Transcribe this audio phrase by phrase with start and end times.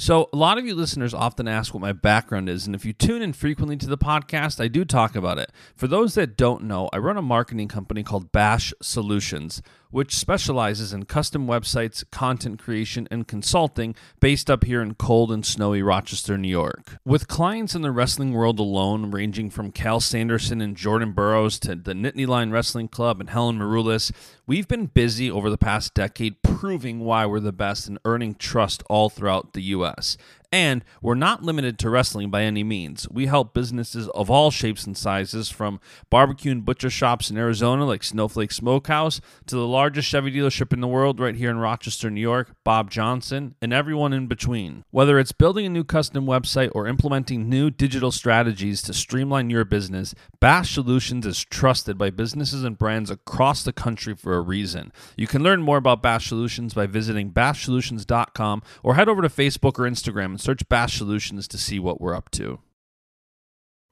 [0.00, 2.94] So, a lot of you listeners often ask what my background is, and if you
[2.94, 5.52] tune in frequently to the podcast, I do talk about it.
[5.76, 9.60] For those that don't know, I run a marketing company called Bash Solutions,
[9.90, 15.44] which specializes in custom websites, content creation, and consulting based up here in cold and
[15.44, 16.98] snowy Rochester, New York.
[17.04, 21.74] With clients in the wrestling world alone, ranging from Cael Sanderson and Jordan Burroughs to
[21.74, 24.12] the Nittany Lion Wrestling Club and Helen Maroulis,
[24.46, 28.82] we've been busy over the past decade proving why we're the best and earning trust
[28.88, 30.16] all throughout the U.S.
[30.52, 33.06] And we're not limited to wrestling by any means.
[33.08, 35.78] We help businesses of all shapes and sizes, from
[36.10, 40.80] barbecue and butcher shops in Arizona like Snowflake Smokehouse to the largest Chevy dealership in
[40.80, 44.84] the world right here in Rochester, New York, Bob Johnson, and everyone in between.
[44.90, 49.64] Whether it's building a new custom website or implementing new digital strategies to streamline your
[49.64, 54.90] business, Bash Solutions is trusted by businesses and brands across the country for a reason.
[55.16, 59.78] You can learn more about Bash Solutions by visiting bashsolutions.com or head over to Facebook
[59.78, 62.60] or Instagram search Bash Solutions to see what we're up to.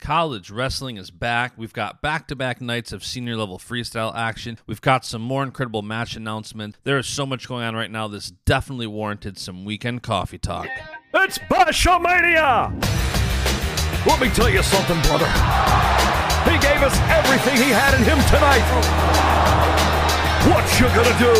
[0.00, 1.52] College wrestling is back.
[1.56, 4.56] We've got back to back nights of senior level freestyle action.
[4.66, 6.78] We've got some more incredible match announcements.
[6.84, 8.06] There is so much going on right now.
[8.06, 10.68] This definitely warranted some weekend coffee talk.
[11.14, 12.70] It's Bashamania!
[14.06, 15.26] Let me tell you something, brother.
[16.46, 18.64] He gave us everything he had in him tonight.
[20.48, 21.34] What you gonna do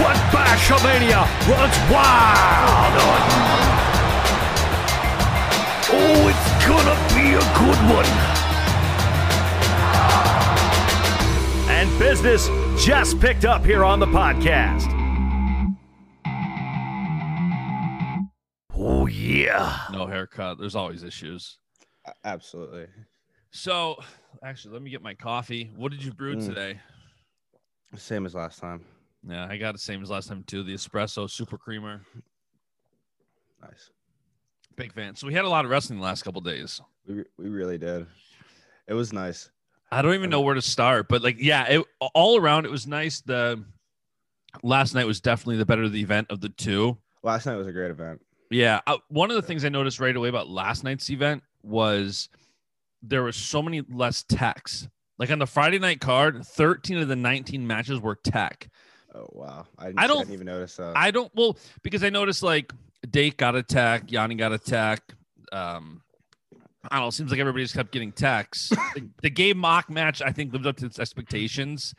[0.00, 3.73] when Bashamania runs wild?
[5.96, 8.08] Oh, it's gonna be a good one.
[11.70, 12.48] And business
[12.84, 14.90] just picked up here on the podcast.
[18.76, 19.78] Oh, yeah.
[19.92, 20.58] No haircut.
[20.58, 21.58] There's always issues.
[22.24, 22.86] Absolutely.
[23.50, 23.96] So,
[24.44, 25.72] actually, let me get my coffee.
[25.76, 26.46] What did you brew Mm.
[26.46, 26.80] today?
[27.96, 28.84] Same as last time.
[29.26, 30.62] Yeah, I got the same as last time too.
[30.64, 32.02] The espresso super creamer.
[33.62, 33.90] Nice.
[34.76, 35.14] Big fan.
[35.16, 36.80] So we had a lot of wrestling the last couple days.
[37.06, 38.06] We re- we really did.
[38.88, 39.50] It was nice.
[39.90, 42.86] I don't even know where to start, but like, yeah, it, all around it was
[42.86, 43.20] nice.
[43.20, 43.62] The
[44.62, 46.98] last night was definitely the better of the event of the two.
[47.22, 48.20] Last night was a great event.
[48.50, 52.28] Yeah, uh, one of the things I noticed right away about last night's event was
[53.02, 54.88] there was so many less techs.
[55.18, 58.68] Like on the Friday night card, 13 of the 19 matches were tech.
[59.14, 59.66] Oh wow.
[59.78, 60.96] I, I don't- didn't even notice that.
[60.96, 62.72] I don't well because I noticed like
[63.10, 65.14] Dake got attacked, Yianni got attacked.
[65.52, 66.02] Um,
[66.90, 67.08] I don't know.
[67.08, 68.68] It seems like everybody just kept getting attacks.
[68.94, 71.94] the, the game mock match, I think, lived up to its expectations.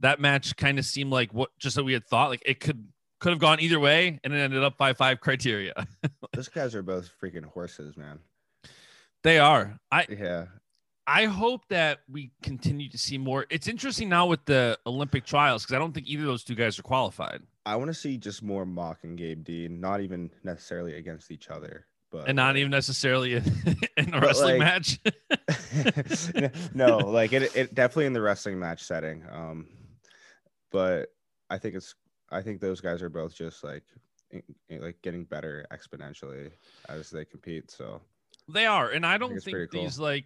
[0.00, 2.30] That match kind of seemed like what just that we had thought.
[2.30, 2.88] Like it could
[3.20, 5.74] could have gone either way, and it ended up by five criteria.
[6.32, 8.20] Those guys are both freaking horses, man.
[9.22, 9.78] they are.
[9.90, 10.46] I Yeah.
[11.06, 13.44] I hope that we continue to see more.
[13.50, 16.54] It's interesting now with the Olympic trials because I don't think either of those two
[16.54, 20.30] guys are qualified, I want to see just more mock and Gabe Dean, not even
[20.44, 23.44] necessarily against each other, but and not even necessarily in,
[23.96, 24.98] in a wrestling like- match.
[26.74, 29.24] no, like it, it definitely in the wrestling match setting.
[29.30, 29.68] Um,
[30.72, 31.12] but
[31.50, 31.94] I think it's
[32.30, 33.82] I think those guys are both just like
[34.70, 36.50] like getting better exponentially
[36.88, 37.70] as they compete.
[37.70, 38.00] So
[38.48, 39.82] They are, and I don't it's think, cool.
[39.82, 40.24] these like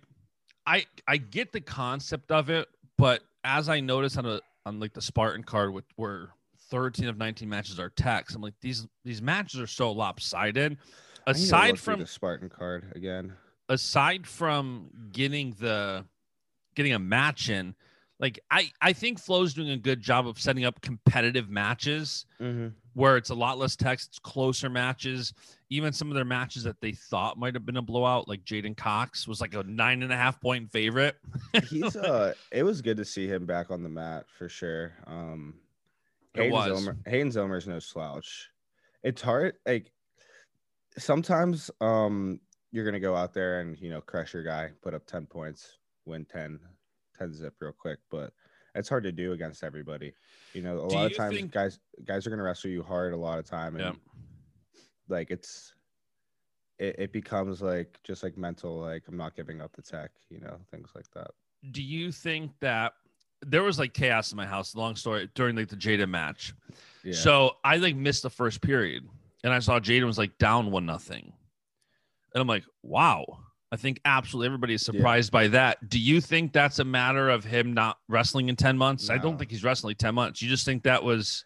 [0.67, 4.95] I I get the concept of it, but as I noticed on a on like
[4.95, 6.31] the Spartan card with where
[6.75, 10.77] 13 of 19 matches are techs, I'm like these these matches are so lopsided.
[11.25, 13.33] I need to Aside from the Spartan card again,
[13.69, 16.05] aside from getting the
[16.75, 17.77] getting a match in,
[18.19, 22.27] like I I think Flo's doing a good job of setting up competitive matches
[22.95, 25.33] where it's a lot less text, it's closer matches.
[25.71, 28.77] Even some of their matches that they thought might have been a blowout, like J'den
[28.77, 31.17] Cox was like a nine and a half point favorite.
[31.71, 34.93] he's uh it was good to see him back on the mat for sure.
[35.07, 35.55] Um
[36.35, 36.87] It Hayden was.
[36.87, 38.51] Zillmer, Hayden Zillmer's no slouch.
[39.03, 39.93] It's hard like
[40.99, 42.41] sometimes um
[42.73, 45.79] you're gonna go out there and you know crush your guy, put up 10 points,
[46.07, 46.59] win 10,
[47.19, 48.33] 10 zip real quick, but
[48.75, 50.13] it's hard to do against everybody.
[50.53, 53.13] You know, a Do lot of times think- guys guys are gonna wrestle you hard
[53.13, 54.81] a lot of time and Yeah.
[55.09, 55.75] like it's
[56.81, 60.41] it, it becomes like just like mental like i'm not giving up the tech you
[60.41, 61.31] know things like that
[61.71, 62.95] Do you think that
[63.47, 64.75] there was like chaos in my house?
[64.75, 66.55] Long story during like the J'den match.
[67.03, 69.07] yeah So I like missed the first period,
[69.43, 71.33] and I saw J'den was like down one nothing.
[72.35, 73.25] And I'm like, wow.
[73.73, 75.89] I think absolutely everybody is surprised by that.
[75.89, 79.11] Do you think that's a matter of him not wrestling in 10 months?
[79.11, 80.41] I don't think he's wrestling 10 months.
[80.41, 81.45] You just think that was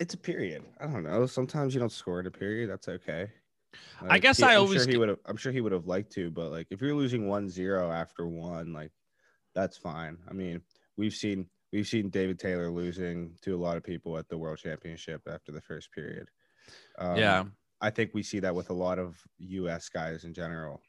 [0.00, 0.64] It's a period.
[0.80, 1.26] I don't know.
[1.26, 2.68] Sometimes you don't score in a period.
[2.68, 3.30] That's okay.
[4.08, 5.18] I guess he- I I'm always sure he would have.
[5.26, 8.72] I'm sure he would have liked to, but like if you're losing 1-0 after one,
[8.72, 8.90] like
[9.54, 10.18] that's fine.
[10.28, 10.60] I mean,
[10.96, 14.58] we've seen we've seen David Taylor losing to a lot of people at the World
[14.58, 16.28] Championship after the first period.
[16.98, 17.44] Um, yeah.
[17.80, 19.88] I think we see that with a lot of U.S.
[19.88, 20.80] guys in general.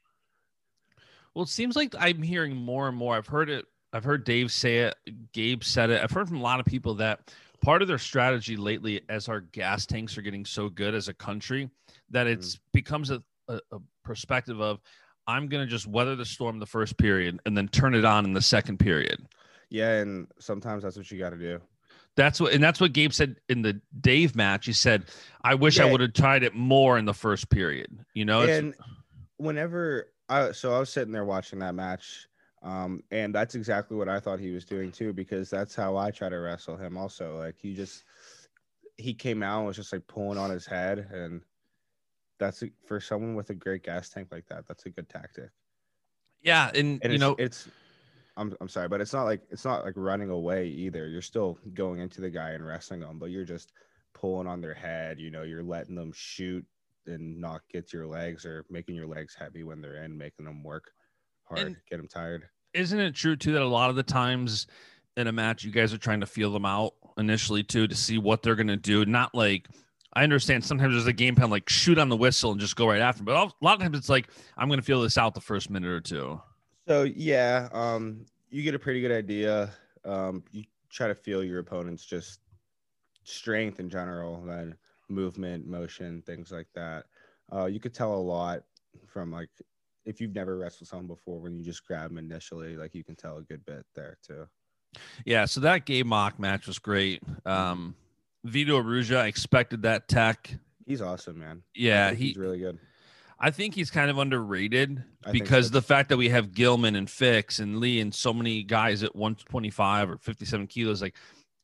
[1.34, 3.16] Well, it seems like I'm hearing more and more.
[3.16, 3.66] I've heard it.
[3.92, 4.96] I've heard Dave say it.
[5.34, 6.02] Gabe said it.
[6.02, 9.42] I've heard from a lot of people that part of their strategy lately, as our
[9.42, 11.70] gas tanks are getting so good as a country,
[12.12, 14.80] that it's becomes a, a, a perspective of
[15.28, 18.26] I'm going to just weather the storm the first period and then turn it on
[18.26, 19.26] in the second period.
[19.70, 21.60] Yeah, and sometimes that's what you got to do.
[22.16, 24.66] That's what, and that's what Gabe said in the Dave match.
[24.66, 25.06] He said,
[25.44, 28.58] "I wish I would have tried it more in the first period." You know, it's,
[28.58, 28.74] and
[29.38, 32.28] whenever I so I was sitting there watching that match,
[32.64, 36.10] um, and that's exactly what I thought he was doing too, because that's how I
[36.10, 36.98] try to wrestle him.
[36.98, 38.06] Also, like he just
[38.96, 41.42] he came out and was just like pulling on his head, and
[42.40, 44.68] that's a, for someone with a great gas tank like that.
[44.68, 45.50] That's a good tactic.
[46.42, 47.68] yeah, and, And you it's, know, it's
[48.38, 51.08] I'm I'm sorry, but it's not like it's not like running away either.
[51.08, 53.72] You're still going into the guy and wrestling them, but you're just
[54.14, 55.20] pulling on their head.
[55.20, 56.66] You know, you're letting them shoot
[57.08, 60.64] and not get your legs or making your legs heavy when they're in, making them
[60.64, 60.92] work
[61.46, 62.50] hard, And- get them tired.
[62.74, 64.66] isn't it true too that a lot of the times
[65.16, 68.18] in a match you guys are trying to feel them out initially too to see
[68.18, 69.68] what they're going to do not like
[70.16, 72.88] i understand sometimes there's a game plan like shoot on the whistle and just go
[72.88, 74.28] right after, but a lot of times it's like
[74.58, 76.40] i'm going to feel this out the first minute or two
[76.88, 79.72] So yeah, um, you get a pretty good idea.
[80.06, 82.40] Um, you try to feel your opponent's just
[83.24, 84.76] strength in general, then
[85.10, 87.06] movement, motion, things like that.
[87.52, 88.64] Uh, you could tell a lot
[89.08, 89.50] from like
[90.06, 93.16] if you've never wrestled someone before when you just grab them initially, like you can
[93.16, 94.48] tell a good bit there too.
[95.26, 97.96] yeah so that game mock match was great um
[98.46, 100.50] Vito Arujau, i expected that tech
[100.86, 101.64] He's awesome, man.
[101.74, 102.78] Yeah he he's really good.
[103.40, 105.74] I think he's kind of underrated I because so.
[105.74, 109.14] the fact that we have Gilman and Fix and Lee and so many guys at
[109.16, 111.16] 125 or 57 kilos, like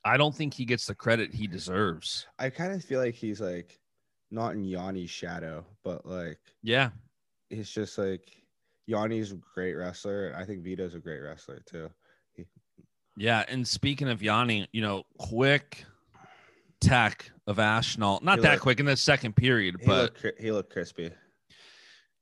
[0.04, 2.28] I don't think he gets the credit he deserves.
[2.40, 3.80] I kind of feel like he's like
[4.32, 6.90] not in Yianni's shadow, but like Yeah.
[7.50, 8.32] it's just like
[8.90, 10.34] Yianni's a great wrestler.
[10.36, 11.90] I think Vito's a great wrestler too.
[13.16, 13.46] Yeah.
[13.48, 15.86] And speaking of Yianni, you know, quick
[16.82, 20.40] tech of Ashnault, not He that looked- quick in the second period, He but looked
[20.40, 21.12] he looked crispy.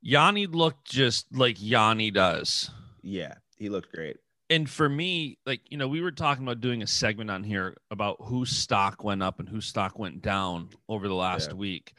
[0.06, 2.70] Yianni looked just like Yianni does.
[3.02, 4.18] Yeah, he looked great.
[4.52, 7.76] and for me, like you know, we were talking about doing a segment on here
[7.92, 11.56] about whose stock went up and whose stock went down over the last Yeah.
[11.56, 11.94] week,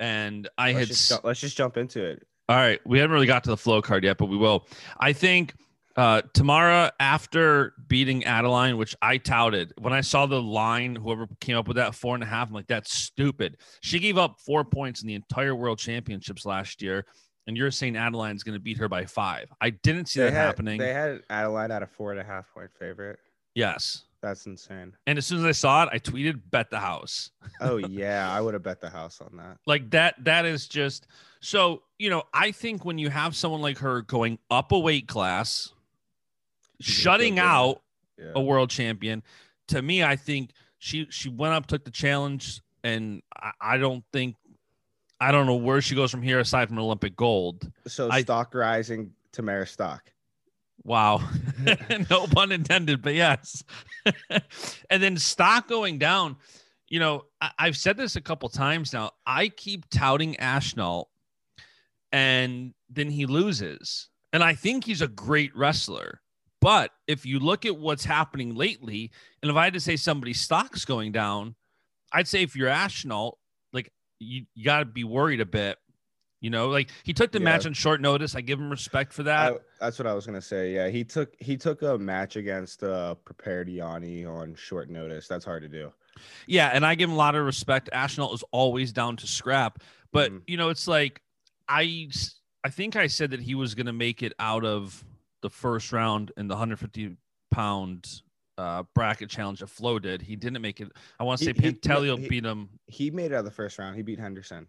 [0.00, 2.26] and I Let's had just, let's just jump into it.
[2.48, 2.80] all right.
[2.86, 4.66] We haven't really got to the flow card yet, but we will.
[4.98, 5.54] I think
[5.96, 11.56] uh Tamyra after beating Adeline, which I touted when I saw the line, whoever came
[11.56, 13.56] up with that four and a half, I'm like, that's stupid.
[13.80, 17.06] She gave up four points in the entire World Championships last year,
[17.46, 19.48] and you're saying Adeline's going to beat her by five.
[19.60, 20.78] I didn't see They that had, happening.
[20.78, 23.18] They had Adeline at a four and a half point favorite.
[23.54, 24.02] yes.
[24.22, 24.92] That's insane.
[25.06, 27.30] And as soon as I saw it, I tweeted bet the house.
[27.60, 29.58] Oh yeah, I would have bet the house on that.
[29.66, 31.06] Like that that is just
[31.40, 35.06] so, you know, I think when you have someone like her going up a weight
[35.06, 35.75] class, She's gonna feel
[36.80, 37.82] shutting out
[38.18, 38.32] Yeah.
[38.34, 39.22] a world champion,
[39.68, 44.04] to me, I think she she went up, took the challenge, and I, I don't
[44.12, 44.36] think
[45.20, 47.70] I don't know where she goes from here aside from Olympic gold.
[47.86, 50.12] So I- stock rising, Tamyra stock.
[50.84, 51.20] Wow.
[52.10, 53.64] no pun intended, but yes.
[54.90, 56.36] and then stock going down.
[56.88, 59.10] You know, I- I've said this a couple times now.
[59.26, 61.06] I keep touting Ashnault
[62.12, 64.08] and then he loses.
[64.32, 66.20] And I think he's a great wrestler.
[66.60, 69.10] But if you look at what's happening lately,
[69.42, 71.54] and if I had to say somebody's stock's going down,
[72.12, 73.34] I'd say if you're Ashnault,
[73.72, 75.78] like you, you got to be worried a bit.
[76.40, 77.44] You know, like he took the Yeah.
[77.44, 78.34] match on short notice.
[78.36, 79.52] I give him respect for that.
[79.54, 80.74] I, that's what I was gonna say.
[80.74, 85.26] Yeah, he took he took a match against uh prepared Yianni on short notice.
[85.28, 85.92] That's hard to do.
[86.46, 87.88] Yeah, and I give him a lot of respect.
[87.92, 89.82] Ashnault is always down to scrap,
[90.12, 90.42] but Mhm.
[90.46, 91.22] you know, it's like
[91.68, 92.10] I
[92.62, 95.04] I think I said that he was going to make it out of
[95.42, 97.16] the first round in the 150
[97.50, 98.22] pound
[98.58, 100.22] uh, bracket challenge that Flo did.
[100.22, 100.90] He didn't make it.
[101.20, 102.68] I want to say He- Pantaleo he- beat him.
[102.86, 103.96] He made it out of the first round.
[103.96, 104.66] He beat Henderson.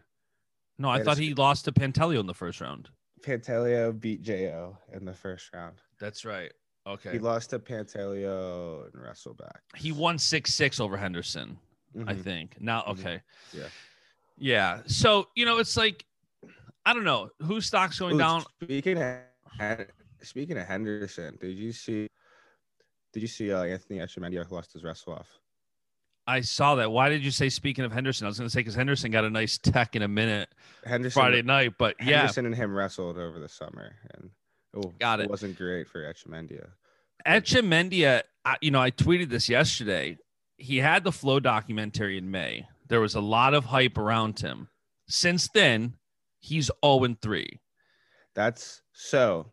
[0.78, 2.90] No, I That thought is- he lost to Pantaleo in the first round.
[3.22, 5.78] Pantaleo beat Jo in the first round.
[6.00, 6.52] That's right.
[6.86, 7.14] Okay.
[7.14, 9.60] He lost to Pantaleo and Wrestleback.
[9.76, 11.58] He won six six over Henderson.
[12.06, 12.22] I Mhm.
[12.22, 12.62] think.
[12.62, 13.00] Now, Mhm.
[13.00, 13.22] okay.
[13.54, 13.68] Yeah.
[14.38, 14.82] Yeah.
[14.86, 16.06] So, you know, it's like
[16.86, 18.44] I don't know whose stock's going Ooh, down.
[18.64, 19.18] Speaking of
[20.22, 22.08] speaking of Henderson, did you see?
[23.14, 25.28] Did you see uh, Anthony Echemendia lost his wrestle off?
[26.28, 26.92] I saw that.
[26.92, 28.26] Why did you say speaking of Henderson?
[28.26, 30.50] I was going to say because Henderson got a nice tech in a minute
[30.86, 34.30] Henderson Friday night, but yeah, Henderson and him wrestled over the summer, and
[34.76, 35.30] oh, Got it.
[35.30, 36.68] wasn't great for Echemendia.
[37.26, 38.24] Echemendia,
[38.62, 40.18] you know, I tweeted this yesterday.
[40.58, 42.68] He had the Flow documentary in May.
[42.88, 44.70] There was a lot of hype around him.
[45.08, 45.94] Since then,
[46.40, 47.60] he's 0 3.
[48.36, 49.52] That's so.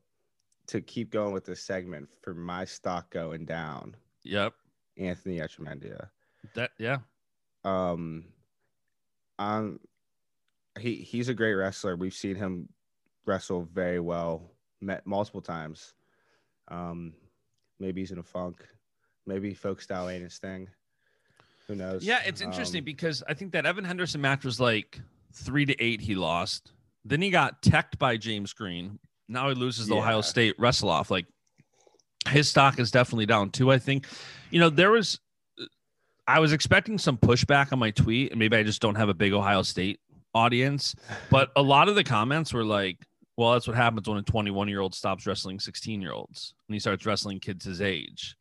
[0.69, 4.55] To keep going with this segment, for my stock going down, Yep.
[4.97, 6.09] Anthony Echemendia.
[6.55, 6.99] That yeah.
[7.65, 8.25] Um,
[9.39, 9.81] um,
[10.79, 11.97] he he's a great wrestler.
[11.97, 12.69] We've seen him
[13.27, 15.95] wrestle very well, met multiple times.
[16.69, 17.13] Um,
[17.79, 18.67] maybe he's in a funk.
[19.27, 20.69] Maybe folk style ain't his thing.
[21.69, 22.05] Who knows?
[22.05, 25.01] Yeah, it's interesting Um, because I think that Evan Henderson match was like
[25.33, 26.01] three to eight.
[26.01, 26.73] He lost.
[27.05, 28.99] Then he got teched by James Green.
[29.29, 31.11] Now he loses the Ohio State wrestle off.
[31.11, 31.27] Like
[32.29, 33.71] his stock is definitely down too.
[33.71, 34.07] I think,
[34.51, 35.19] you know, there was,
[36.27, 39.15] I was expecting some pushback on my tweet, and maybe I just don't have a
[39.15, 40.01] big Ohio State
[40.35, 40.95] audience.
[41.31, 42.99] But a lot of the comments were like,
[43.37, 46.75] well, that's what happens when a 21 year old stops wrestling 16 year olds and
[46.75, 48.37] he starts wrestling kids his age.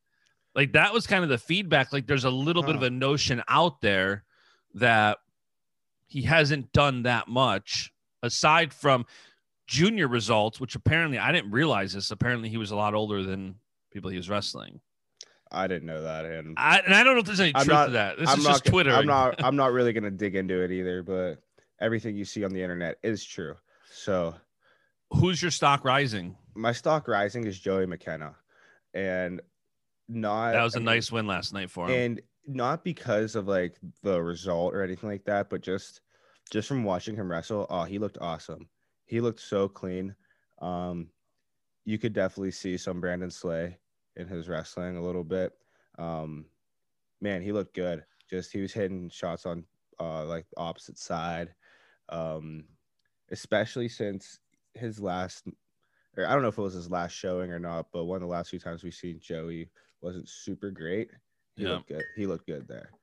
[0.53, 1.91] Like that was kind of the feedback.
[1.91, 4.23] Like there's a little bit of a notion out there
[4.75, 5.17] that
[6.05, 9.05] he hasn't done that much aside from
[9.67, 12.11] junior results, which apparently I didn't realize this.
[12.11, 13.55] Apparently he was a lot older than
[13.91, 14.79] people he was wrestling.
[15.51, 17.73] I didn't know that, and I, and I don't know if there's any I'm truth
[17.75, 18.17] not- to that.
[18.17, 18.91] This I'm is not just Twitter.
[18.91, 19.35] I'm not.
[19.43, 21.03] I'm not really gonna dig into it either.
[21.03, 21.43] But
[21.79, 23.55] everything you see on the internet is true.
[23.93, 24.33] So
[25.11, 26.35] Who's your stock rising?
[26.55, 28.35] my stock rising is Joey McKenna,
[28.95, 29.41] and
[30.09, 31.93] not That was a I mean, nice win last night for him.
[31.99, 36.01] and not because of like the result or anything like that, but just
[36.51, 37.67] just from watching him wrestle.
[37.69, 38.67] Oh, he looked awesome.
[39.05, 40.15] He looked so clean.
[40.59, 41.11] Um,
[41.85, 43.79] you could definitely see some Brandon Slay
[44.15, 45.53] in his wrestling a little bit.
[45.97, 46.49] Um,
[47.21, 48.05] man, he looked good.
[48.29, 49.65] Just he was hitting shots on
[49.99, 51.55] uh like the opposite side.
[52.09, 52.67] Um,
[53.31, 54.39] especially since
[54.73, 55.47] his last
[56.17, 58.21] or I don't know if it was his last showing or not, but one of
[58.21, 61.11] the last few times we've seen Joey wasn't super great.
[61.57, 61.67] He Yeah.
[61.67, 62.05] looked good.
[62.15, 62.93] He looked good there.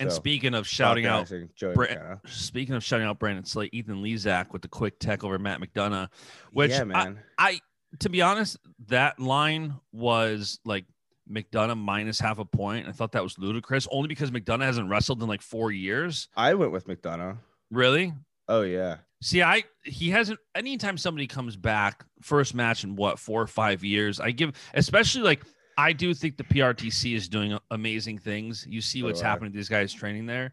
[0.00, 1.30] And So, speaking of shouting out
[1.74, 5.60] Bra- Speaking of shouting out Brandon Slay, Ethan Lizak with the quick tech over Matt
[5.60, 6.08] McDonough.
[6.52, 7.60] Which yeah, I- I,
[8.00, 8.56] to be honest,
[8.88, 10.84] that line was like
[11.30, 12.88] McDonough minus half a point.
[12.88, 16.28] I thought that was ludicrous, only because McDonough hasn't wrestled in like four years.
[16.36, 17.38] I, went with McDonough.
[17.70, 18.12] Really?
[18.48, 18.98] Oh yeah.
[19.22, 20.38] See, I he hasn't.
[20.54, 25.22] Anytime somebody comes back, first match in what four or five years, I give, especially
[25.22, 25.42] like
[25.76, 28.66] I do think the PRTC is doing amazing things.
[28.68, 30.52] You see what's happening to these guys training there.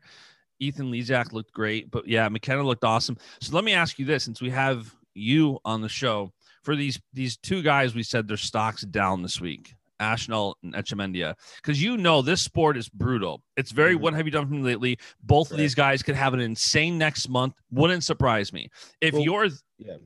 [0.60, 3.18] Ethan Lizak looked great, but yeah, McKenna looked awesome.
[3.42, 6.32] So let me ask you this: since we have you on the show
[6.64, 9.74] for these these two guys, we said their stocks down this week.
[10.00, 13.42] Ashnault and Echemendia, because you know this sport is brutal.
[13.56, 13.96] It's very.
[13.96, 14.02] Mhm.
[14.02, 15.00] What have you done for me lately?
[15.22, 17.54] Both of these guys could have an insane next month.
[17.72, 19.46] Wouldn't surprise me if Well- you're.
[19.78, 19.98] Yeah.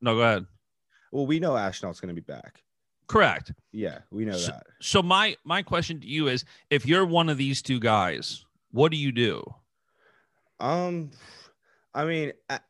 [0.00, 0.46] No, go ahead.
[1.12, 2.63] Well, we know Ashnault's gonna be back.
[3.06, 3.52] Correct.
[3.72, 4.66] Yeah, we know So- that.
[4.80, 8.90] So my my question to you is: if you're one of these two guys, what
[8.90, 9.42] do you do?
[10.60, 11.10] Um,
[11.94, 12.60] I mean, A-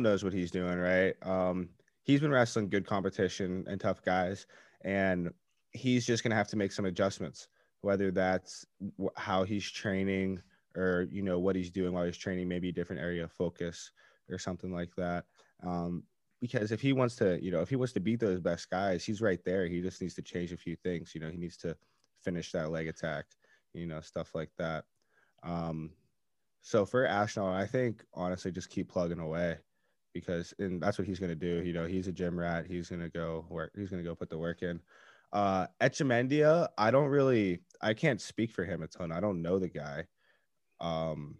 [0.00, 1.14] knows what he's doing, right?
[1.22, 1.68] Um,
[2.02, 4.46] he's been wrestling good competition and tough guys,
[4.82, 5.32] and
[5.72, 7.48] he's just gonna have to make some adjustments,
[7.80, 8.66] whether that's
[9.00, 10.40] wh- how he's training
[10.76, 13.90] or you know what he's doing while he's training, maybe a different area of focus
[14.28, 15.24] or something like that.
[15.62, 16.04] Um,
[16.40, 19.04] because if he wants to, you know, if he wants to beat those best guys,
[19.04, 19.66] he's right there.
[19.66, 21.14] He just needs to change a few things.
[21.14, 21.76] You know, he needs to
[22.22, 23.26] finish that leg attack,
[23.74, 24.84] you know, stuff like that.
[25.42, 25.90] Um,
[26.62, 29.58] so for Ashnault, I think honestly, just keep plugging away
[30.12, 31.62] because and that's what he's gonna do.
[31.64, 32.66] You know, he's a gym rat.
[32.66, 33.72] He's gonna go work.
[33.76, 34.80] He's gonna go put the work in.
[35.32, 39.12] Uh, Echemendia, I don't really, I can't speak for him a ton.
[39.12, 40.06] I don't know the guy.
[40.80, 41.36] Um,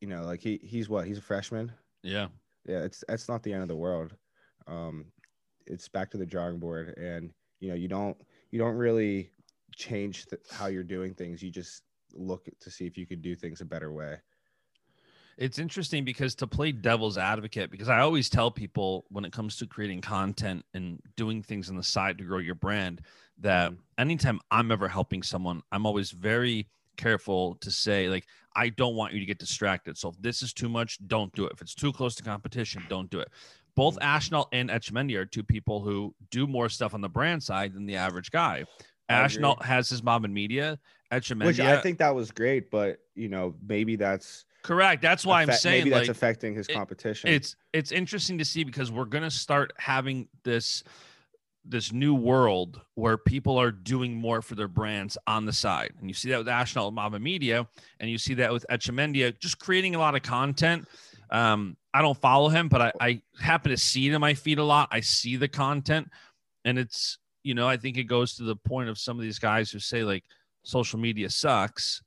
[0.00, 1.06] you know, like he he's what?
[1.06, 1.72] He's a freshman.
[2.02, 2.28] Yeah.
[2.68, 4.16] Yeah, it's it's not the end of the world.
[4.68, 5.12] Um,
[5.66, 8.20] it's back to the drawing board, and you know, you don't
[8.50, 9.32] you don't really
[9.76, 11.42] change th- how you're doing things.
[11.42, 11.84] You just
[12.14, 14.20] look to see if you could do things a better way.
[15.36, 19.56] It's interesting because to play devil's advocate, because I always tell people when it comes
[19.58, 23.02] to creating content and doing things on the side to grow your brand,
[23.38, 23.82] that Mhm.
[23.98, 28.26] anytime I'm ever helping someone, I'm always very careful to say, like,
[28.58, 29.96] I don't want you to get distracted.
[29.96, 31.52] So if this is too much, don't do it.
[31.54, 33.28] If it's too close to competition, don't do it.
[33.76, 34.02] Both mm.
[34.02, 37.86] Ashnault and Etchemendy are two people who do more stuff on the brand side than
[37.86, 38.64] the average guy.
[39.08, 40.76] Ashnault has his mom in media.
[41.12, 45.00] Echemendia, Which I think that was great, but you know, maybe that's Correct.
[45.00, 47.30] That's why I'm saying maybe like that's affecting his it- competition.
[47.30, 50.82] it's it's interesting to see because we're gonna start having this
[51.68, 55.92] this new world where people are doing more for their brands on the side.
[56.00, 57.66] And you see that with Ashnault Mama Media,
[58.00, 60.86] and you see that with Echemendia, just creating a lot of content.
[61.30, 64.58] Um, I don't follow him, but I, I happen to see it in my feed
[64.58, 64.88] a lot.
[64.90, 66.08] I see the content,
[66.64, 69.38] and it's you know, I think it goes to the point of some of these
[69.38, 70.24] guys who say like
[70.64, 72.02] social media sucks,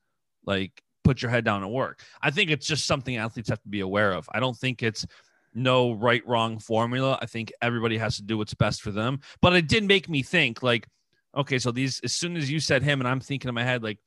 [0.46, 2.01] like put your head down and work.
[2.22, 4.30] I think it's just something athletes have to be aware of.
[4.34, 5.06] I don't think it's
[5.53, 7.17] no right wrong formula.
[7.22, 9.20] I think everybody has to do what's best for them.
[9.41, 10.88] But it did make me think like,
[11.36, 13.84] okay, so these as soon as you said him, and I'm thinking in my head
[13.84, 14.00] like,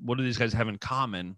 [0.00, 1.36] what do these guys have in common?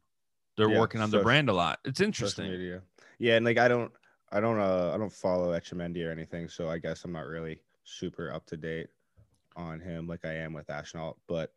[0.57, 1.79] They're Yeah, working on their brand a lot.
[1.85, 2.81] It's interesting.
[3.19, 3.93] Yeah, and like I don't,
[4.33, 7.61] I don't, uh, I don't follow Echemendy or anything, so I guess I'm not really
[7.85, 8.89] super up to date
[9.57, 11.17] on him like I am with Ashnault.
[11.27, 11.53] But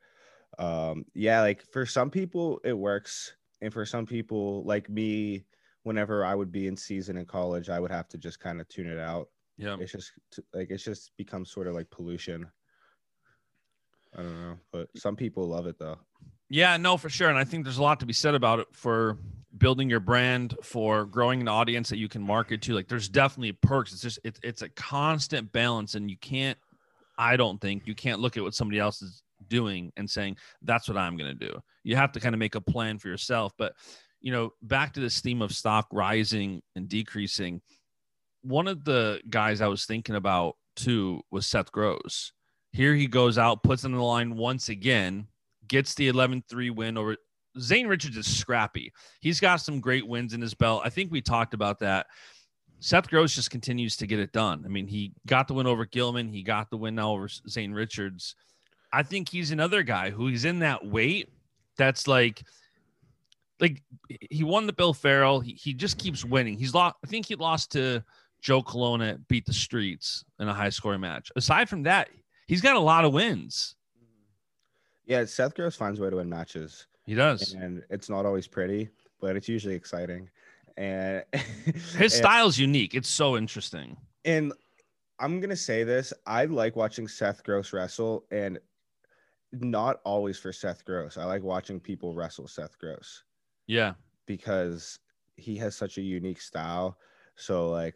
[0.59, 5.45] um, yeah, like for some people it works, and for some people like me,
[5.83, 8.67] whenever I would be in season in college, I would have to just kind of
[8.67, 9.29] tune it out.
[9.57, 9.77] Yeah.
[9.79, 10.11] It's just
[10.53, 12.47] like it's just becomes sort of like pollution.
[14.15, 15.97] I don't know, but some people love it though.
[16.49, 17.29] Yeah, no, for sure.
[17.29, 19.17] And I think there's a lot to be said about it for
[19.57, 22.73] building your brand, for growing an audience that you can market to.
[22.73, 23.93] Like there's definitely perks.
[23.93, 26.57] It's just it's it's a constant balance and you can't
[27.17, 30.87] I don't think you can't look at what somebody else is doing and saying that's
[30.87, 31.59] what I'm going to do.
[31.83, 33.73] You have to kind of make a plan for yourself, but
[34.23, 37.61] you know, back to this theme of stock rising and decreasing.
[38.41, 42.31] One of the guys I was thinking about too was Seth Gross.
[42.71, 45.27] Here he goes out, puts on the line once again,
[45.67, 47.17] gets the 11-3 win over
[47.59, 48.91] Zane Richards is scrappy.
[49.21, 50.81] He's got some great wins in his belt.
[50.83, 52.07] I think we talked about that.
[52.79, 54.63] Seth Gross just continues to get it done.
[54.65, 56.29] I mean, he got the win over Gilman.
[56.29, 58.35] He got the win now over Zane Richards.
[58.91, 61.29] I think he's another guy who he's in that weight
[61.77, 62.41] that's like,
[63.59, 65.39] like he won the Bill Farrell.
[65.39, 66.57] He, he just keeps winning.
[66.57, 66.95] He's lost.
[67.03, 68.03] I think he lost to
[68.41, 71.31] Joe Colonna, beat the streets in a high scoring match.
[71.35, 72.09] Aside from that,
[72.47, 73.75] he's got a lot of wins.
[75.05, 76.87] Yeah, Seth Gross finds a way to win matches.
[77.05, 77.53] He does.
[77.53, 78.89] and it's not always pretty,
[79.19, 80.29] but it's usually exciting.
[80.77, 81.23] And
[81.97, 82.95] His style's unique.
[82.95, 83.97] It's so interesting.
[84.25, 84.53] and
[85.19, 88.59] I'm gonna say this: I like watching Seth Gross wrestle, and
[89.51, 91.17] not always for Seth Gross.
[91.17, 93.23] I like watching people wrestle Seth Gross
[93.67, 93.93] Yeah.
[94.25, 94.99] because
[95.35, 96.97] he has such a unique style.
[97.35, 97.95] So like,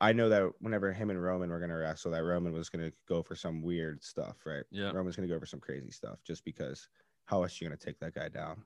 [0.00, 3.22] I know that whenever him and Roman were gonna wrestle, that Roman was gonna go
[3.22, 4.64] for some weird stuff, right?
[4.70, 4.90] Yeah.
[4.92, 6.88] Roman's gonna go for some crazy stuff just because
[7.26, 8.62] how else you gonna take that guy down?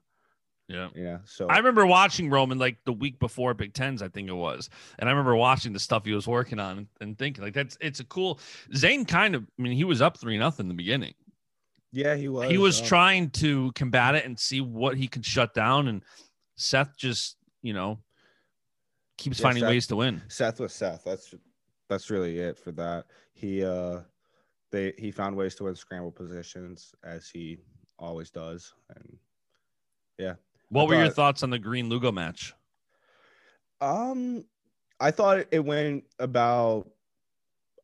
[0.67, 0.89] Yeah.
[0.95, 1.17] Yeah.
[1.25, 4.69] so I remember watching Roman like the week before Big Tens, I think it was.
[4.99, 7.99] And I remember watching the stuff he was working on and thinking like that's it's
[7.99, 8.39] a cool
[8.75, 11.13] Zane kind of I mean, he was up three nothing in the beginning.
[11.91, 12.49] Yeah, he was.
[12.49, 15.87] he was um, trying to combat it and see what he could shut down.
[15.87, 16.03] And
[16.55, 17.99] Seth just, you know,
[19.17, 20.21] keeps Yeah, finding Seth- ways to win.
[20.27, 21.03] Seth was Seth.
[21.03, 21.33] That's
[21.89, 23.05] that's really it for that.
[23.33, 24.01] He uh
[24.71, 27.57] they he found ways to win scramble positions as he
[27.97, 28.73] always does.
[28.95, 29.17] And
[30.17, 30.35] yeah.
[30.69, 32.53] What I were your thoughts on the Green Lugo match?
[33.81, 34.45] Um
[34.99, 36.89] I thought it went about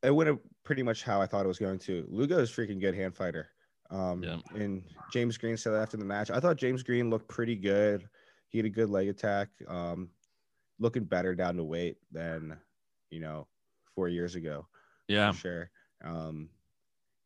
[0.03, 2.05] it went pretty much how I thought it was going to.
[2.09, 3.49] Lugo is freaking good hand fighter.
[3.89, 4.37] Um Yeah.
[4.55, 6.31] and James Green said after the match.
[6.31, 8.09] I thought James Green looked pretty good.
[8.49, 9.49] He had a good leg attack.
[9.67, 10.09] Um
[10.79, 12.57] looking better down to weight than,
[13.09, 13.47] you know,
[13.93, 14.67] four years ago.
[15.07, 15.31] Yeah.
[15.31, 15.71] for sure.
[16.03, 16.49] Um,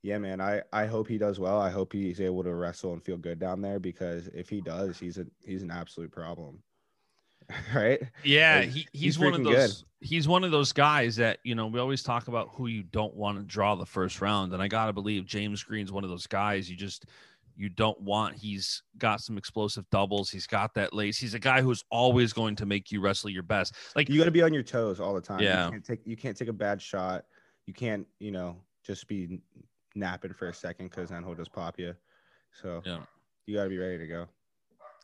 [0.03, 0.39] yeah, man.
[0.39, 1.59] I I hope he does well.
[1.59, 4.97] I hope he's able to wrestle and feel good down there because if he does,
[4.99, 6.63] he's a he's an absolute problem.
[7.75, 8.01] right?
[8.23, 9.85] Yeah, Like, he, he's, he's one of those.
[10.01, 13.13] He's one of those guys that you know we always talk about who you don't
[13.15, 16.27] want to draw the first round, and I gotta believe James Green's one of those
[16.27, 17.05] guys you just
[17.59, 18.37] you don't want.
[18.37, 20.29] He's got some explosive doubles.
[20.29, 21.17] He's got that lace.
[21.17, 23.75] He's a guy who's always going to make you wrestle your best.
[23.97, 25.41] Like You got to be on your toes all the time.
[25.41, 25.65] Yeah.
[25.65, 27.25] You can't take you can't take a bad shot.
[27.65, 29.41] You can't you know just be
[29.93, 31.93] napping for a second because then he'll just pop you.
[32.61, 32.99] So Yeah.
[33.45, 34.27] you got to be ready to go.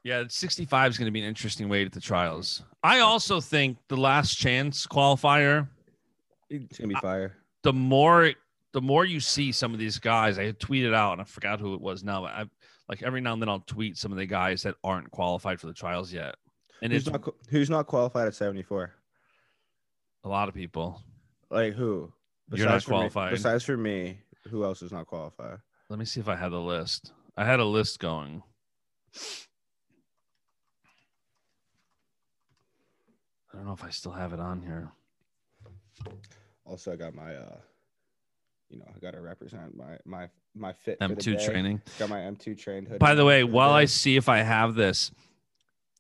[0.05, 2.61] Yeah, 65 is going to be an interesting way to the trials.
[2.83, 5.67] I also think the last chance qualifier,
[6.51, 7.37] It's gonna be fire.
[7.63, 8.31] the more
[8.71, 11.59] the more you see some of these guys, I had tweeted out and I forgot
[11.59, 12.45] who it was now, but I
[12.87, 15.65] like every now and then I'll tweet some of the guys that aren't qualified for
[15.65, 16.35] the trials yet.
[16.83, 18.93] And Who's it's not who's not qualified at seventy four?
[20.23, 21.01] a lot of people.
[21.49, 22.13] Like who?
[22.53, 23.31] You're not for me- qualified.
[23.31, 25.57] besides for me, who else is not qualified?
[25.89, 27.11] Let me see if I had the list.
[27.35, 28.43] I had a list going.
[33.55, 34.91] I don't know if I still have it on here.
[36.65, 37.55] Also, I got my uh,
[38.69, 41.81] you know, I got to represent my my my fit M2 training.
[41.97, 42.87] Got my M2 trained.
[42.87, 43.71] hoodie By the way, while.
[43.71, 45.09] I see if I have this,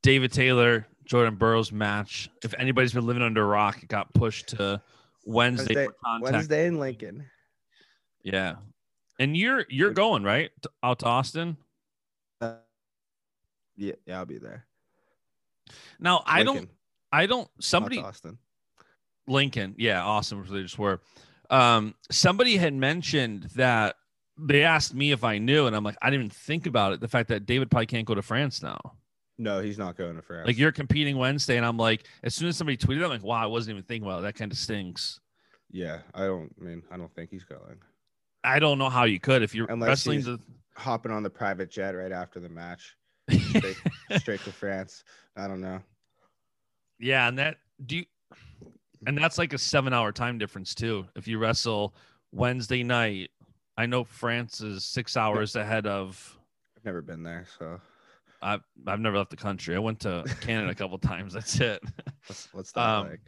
[0.03, 2.29] David Taylor Jordan Burroughs match.
[2.43, 4.81] If anybody's been living under a rock, it got pushed to
[5.25, 5.75] Wednesday.
[5.75, 5.91] Wednesday.
[6.21, 7.25] Wednesday in Lincoln.
[8.21, 8.55] Yeah.
[9.17, 10.51] And you're you're going right
[10.83, 11.55] out to Austin.
[12.41, 12.55] Uh,
[13.77, 14.65] yeah, yeah, I'll be there.
[16.01, 16.74] Now I don't Lincoln,
[17.15, 18.37] I don't somebody Austin.
[19.27, 21.01] Lincoln, yeah, Austin, which they just were.
[21.49, 23.95] Um, somebody had mentioned that
[24.37, 26.99] they asked me if I knew, and I'm like, I didn't even think about it.
[26.99, 28.79] The fact that David probably can't go to France now.
[29.37, 30.47] No, he's not going to France.
[30.47, 33.41] Like you're competing Wednesday, and I'm like, as soon as somebody tweeted, I'm like, wow,
[33.41, 34.21] I wasn't even thinking about it.
[34.23, 35.19] That kind of stinks.
[35.71, 37.77] yeah, I don't I mean I don't think he's going.
[38.43, 40.39] I don't know how you could if you're Unless wrestling the
[40.77, 42.97] Hopping on the private jet right after the match,
[43.29, 43.77] straight,
[44.17, 45.05] straight to France.
[45.37, 45.81] I don't know.
[46.99, 48.05] Yeah, and that do you
[49.07, 51.05] and that's like a seven hour time difference too.
[51.15, 51.93] If you wrestle
[52.31, 53.31] Wednesday night,
[53.77, 56.37] I know France is six hours ahead of
[56.77, 57.79] I've never been there, so
[58.41, 59.75] I've I've never left the country.
[59.75, 61.33] I went to Canada a couple times.
[61.33, 61.83] That's it.
[62.27, 63.19] what's what's that Um, like?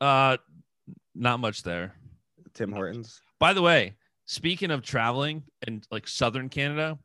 [0.00, 0.36] Uh
[1.14, 1.94] not much there.
[2.54, 3.20] Tim Hortons.
[3.38, 3.94] By the way,
[4.26, 6.98] speaking of traveling in like southern Canada,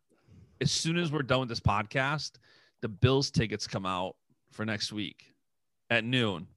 [0.61, 2.33] as soon as we're done with this podcast,
[2.81, 4.15] the Bills tickets come out
[4.51, 5.33] for next week
[5.89, 6.47] at noon.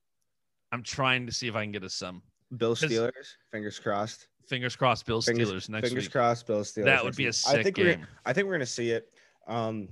[0.73, 2.23] I'm trying to see if I can get us some.
[2.57, 3.13] Bill Steelers.
[3.51, 4.29] Fingers crossed.
[4.47, 6.13] Fingers crossed, Bills Fingers, Steelers next fingers week.
[6.13, 6.47] crossed.
[6.47, 6.85] Bill Steelers.
[6.85, 7.87] That would be a sick I think game.
[8.01, 9.13] we're I think we're gonna see it.
[9.47, 9.89] Um,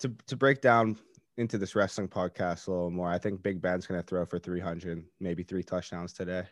[0.00, 0.96] to to break down
[1.36, 5.04] into this wrestling podcast a little more, I think Big Ben's gonna throw for 300,
[5.20, 6.44] maybe three touchdowns today.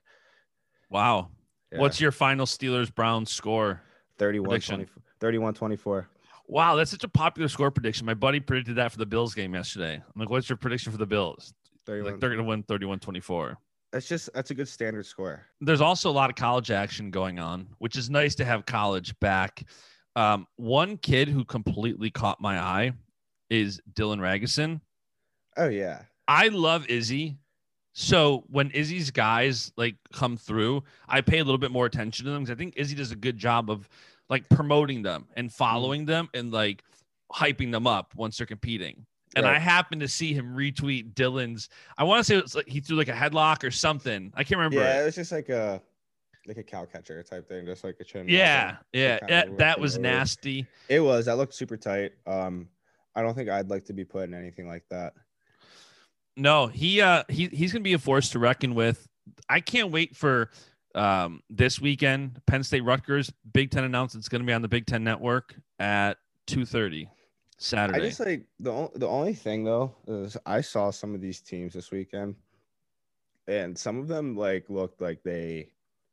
[0.91, 1.29] Wow.
[1.73, 1.81] Yeah.
[1.81, 3.83] What's your final Steelers Browns score?
[4.19, 4.75] 31 prediction?
[4.77, 6.09] 24, 31 24.
[6.47, 8.07] Wow, that's such a popular score prediction.
[8.07, 9.97] My buddy predicted that for the Bills game yesterday.
[9.97, 11.53] I'm like, what's your prediction for the Bills?
[11.89, 12.13] He's 31.
[12.13, 13.59] Like they're going to win 31 24.
[13.93, 15.47] That's just that's a good standard score.
[15.61, 19.19] There's also a lot of college action going on, which is nice to have college
[19.21, 19.65] back.
[20.15, 22.93] Um, one kid who completely caught my eye
[23.49, 24.81] is Dylan Ragusin.
[25.57, 26.03] Oh yeah.
[26.27, 27.39] I love Izzy.
[27.95, 32.33] So when Izzy's guys like come through, I pay a little bit more attention to
[32.33, 33.89] them because I think Izzy does a good job of
[34.29, 36.83] like promoting them and following them and like
[37.33, 39.07] hyping them up once they're competing.
[39.37, 39.61] And I Right.
[39.61, 41.69] happened to see him retweet Dylan's.
[41.97, 44.33] I want to say it was like he threw like a headlock or something.
[44.35, 44.79] I can't remember.
[44.81, 45.03] Yeah, it.
[45.03, 45.83] it was just like a
[46.47, 48.27] like a cow catcher type thing, just like a chin.
[48.29, 48.79] Yeah, muzzle.
[48.95, 50.67] yeah, that, that was nasty.
[50.89, 51.27] It was.
[51.27, 52.13] That looked super tight.
[52.27, 52.69] Um,
[53.15, 55.13] I don't think I'd like to be put in anything like that.
[56.37, 59.07] No, he uh he he's gonna be a force to reckon with.
[59.49, 60.51] I can't wait for
[60.95, 62.41] um this weekend.
[62.47, 66.17] Penn State Rutgers Big Ten announced it's gonna be on the Big Ten Network at
[66.47, 67.11] two thirty
[67.59, 67.99] Saturday.
[67.99, 71.41] I just like the o- the only thing though is I saw some of these
[71.41, 72.37] teams this weekend,
[73.47, 75.71] and some of them like looked like they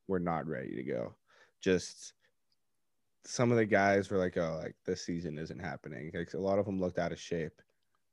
[0.08, 1.14] were not ready to go.
[1.62, 2.14] Just
[3.24, 6.60] some of the guys were like, "Oh, like this season isn't happening." Like a lot
[6.60, 7.62] of them looked out of shape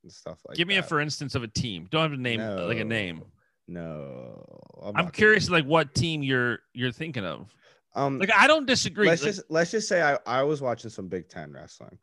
[0.02, 0.56] and stuff like.
[0.56, 1.88] Give me a for instance of a team.
[1.90, 3.22] Don't have a name like a name.
[3.68, 4.44] No,
[4.82, 7.54] I'm not curious like what team you're you're thinking of.
[7.94, 9.06] Um, Like I don't disagree.
[9.06, 11.98] let's Like, just let's just say I I was watching some Big Ten wrestling,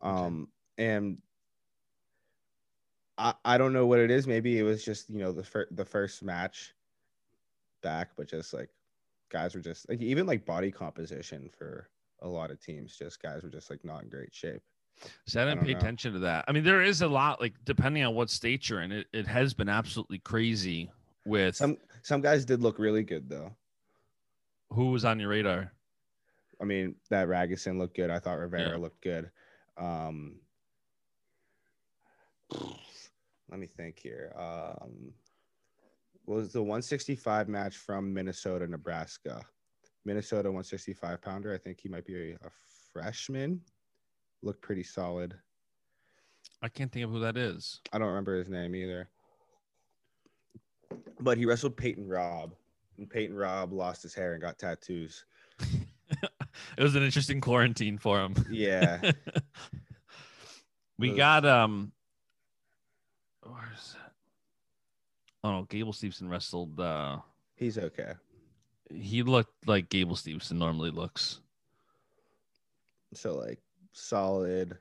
[0.00, 1.18] um, and
[3.18, 4.26] I I don't know what it is.
[4.26, 6.74] Maybe it was just you know the fir- the first match
[7.82, 8.70] back, but just like
[9.30, 11.88] guys were just like even like body composition for
[12.20, 14.62] a lot of teams, just guys were just like not in great shape.
[15.26, 15.78] so I didn't don't pay know.
[15.78, 16.44] attention to that.
[16.48, 19.26] I mean, there is a lot like depending on what state you're in, it, it
[19.26, 20.90] has been absolutely crazy
[21.26, 23.50] with Some some guys did look really good though.
[24.70, 25.72] who was on your radar.
[26.60, 28.08] I mean, that Ragusin looked good.
[28.10, 28.76] I thought Rivera Yeah.
[28.76, 29.30] looked good.
[29.76, 30.36] Um,
[33.50, 34.32] let me think here.
[34.38, 35.12] Um,
[36.26, 39.42] was the 165 match from Minnesota, Nebraska?
[40.04, 41.52] Minnesota 165 pounder.
[41.52, 42.50] I think he might be a, a
[42.92, 43.60] freshman.
[44.42, 45.34] Looked pretty solid.
[46.62, 47.80] I can't think of who that is.
[47.92, 49.08] I don't remember his name either.
[51.20, 52.54] But he wrestled Peyton Robb,
[52.98, 55.24] and Peyton Robb lost his hair and got tattoos.
[55.60, 58.34] it was an interesting quarantine for him.
[58.50, 59.12] Yeah.
[60.98, 61.92] we got um
[63.44, 64.12] that?
[65.44, 67.18] Oh no, Gable Stevenson wrestled uh
[67.56, 68.12] He's okay.
[68.94, 71.40] he looked like Gable Stevenson normally looks.
[73.14, 73.60] so like
[73.92, 74.78] solid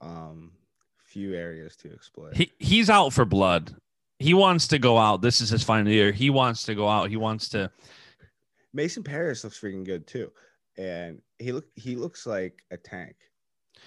[0.00, 0.52] um
[0.98, 3.74] few areas to exploit He he's out for blood.
[4.18, 5.22] He wants to go out.
[5.22, 6.12] This is his final year.
[6.12, 7.10] He wants to go out.
[7.10, 7.70] He wants to
[8.72, 10.30] Mason Parris looks freaking good too
[10.76, 13.14] and he look he looks like a tank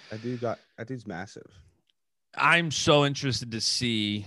[0.10, 1.50] that dude got that dude's massive
[2.38, 4.26] I'm so interested to see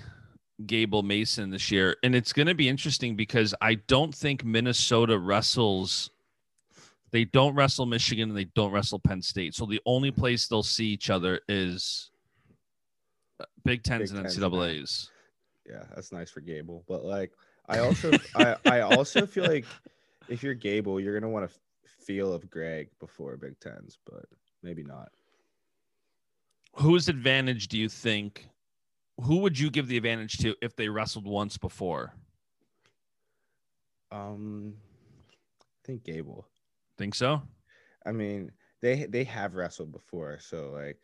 [0.66, 1.96] Gable Mason this year.
[2.02, 6.10] And it's going to be interesting because I don't think Minnesota wrestles.
[7.12, 9.54] They don't wrestle Michigan and they don't wrestle Penn State.
[9.54, 12.10] So the only place they'll see each other is
[13.40, 15.10] uh, Big Tens Big and Tens, NCAA's.
[15.68, 16.84] Yeah, that's nice for Gable.
[16.88, 17.32] But like,
[17.68, 19.64] I also, I, I also feel like
[20.28, 21.56] if you're Gable, you're gonna want to
[22.04, 24.24] feel of Greg before Big Tens, but
[24.62, 25.10] maybe not.
[26.74, 28.48] Whose advantage do you think?
[29.22, 32.14] Who would you give the advantage to if they wrestled once before?
[34.12, 34.74] Um,
[35.60, 36.46] I think Gable.
[36.96, 37.42] Think so?
[38.06, 40.98] I mean, they they have wrestled before, so like,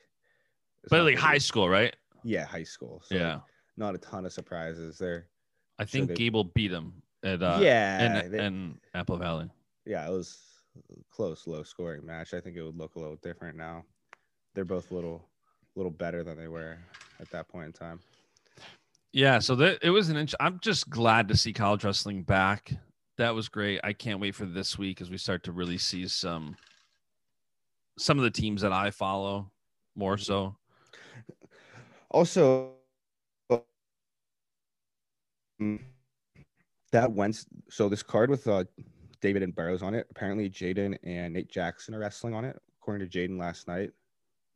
[0.88, 1.94] But like high school, right?
[2.24, 3.02] yeah, high school.
[3.04, 3.38] So like, yeah.
[3.76, 5.28] not a ton of surprises there.
[5.78, 9.50] I so think they- Gable beat him at uh yeah, in, they- in Apple Valley.
[9.84, 10.38] yeah, it was
[10.90, 12.34] a close, low scoring match.
[12.34, 13.84] I think it would look a little different now.
[14.54, 15.28] They're both little,
[15.76, 16.78] little better than they were
[17.20, 18.00] at that point in time.
[19.12, 20.34] Yeah, so that it was an inch.
[20.40, 22.72] I'm just glad to see college wrestling back.
[23.18, 23.80] That was great.
[23.82, 26.56] I can't wait for this week as we start to really see some
[27.98, 29.50] some of the teams that I follow
[29.94, 30.56] more so.
[32.10, 32.72] Also,
[35.60, 35.80] um,
[36.92, 38.64] that Wednesday, so this card with uh,
[39.20, 40.06] David and Burroughs on it.
[40.10, 43.92] Apparently, J'den and Nate Jackson are wrestling on it, according to J'den last night.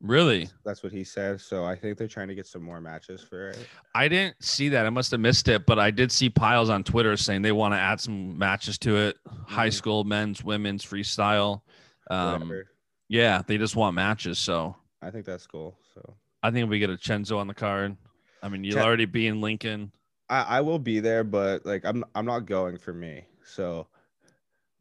[0.01, 0.49] Really?
[0.65, 1.39] That's what he said.
[1.41, 3.67] So I think they're trying to get some more matches for it.
[3.93, 4.85] I didn't see that.
[4.85, 7.73] I must have missed it, but I did see piles on Twitter saying they want
[7.75, 9.17] to add some matches to it.
[9.45, 9.73] High Mhm.
[9.73, 11.61] school, men's, women's, freestyle.
[12.09, 12.67] Um, Whatever.
[13.09, 14.39] yeah, they just want matches.
[14.39, 15.77] So I think that's cool.
[15.93, 17.95] So I think we get a Chenzo on the card.
[18.41, 19.91] I mean, you'll Chen- already be in Lincoln.
[20.29, 23.23] I, I will be there, but like I'm I'm not going for me.
[23.45, 23.85] So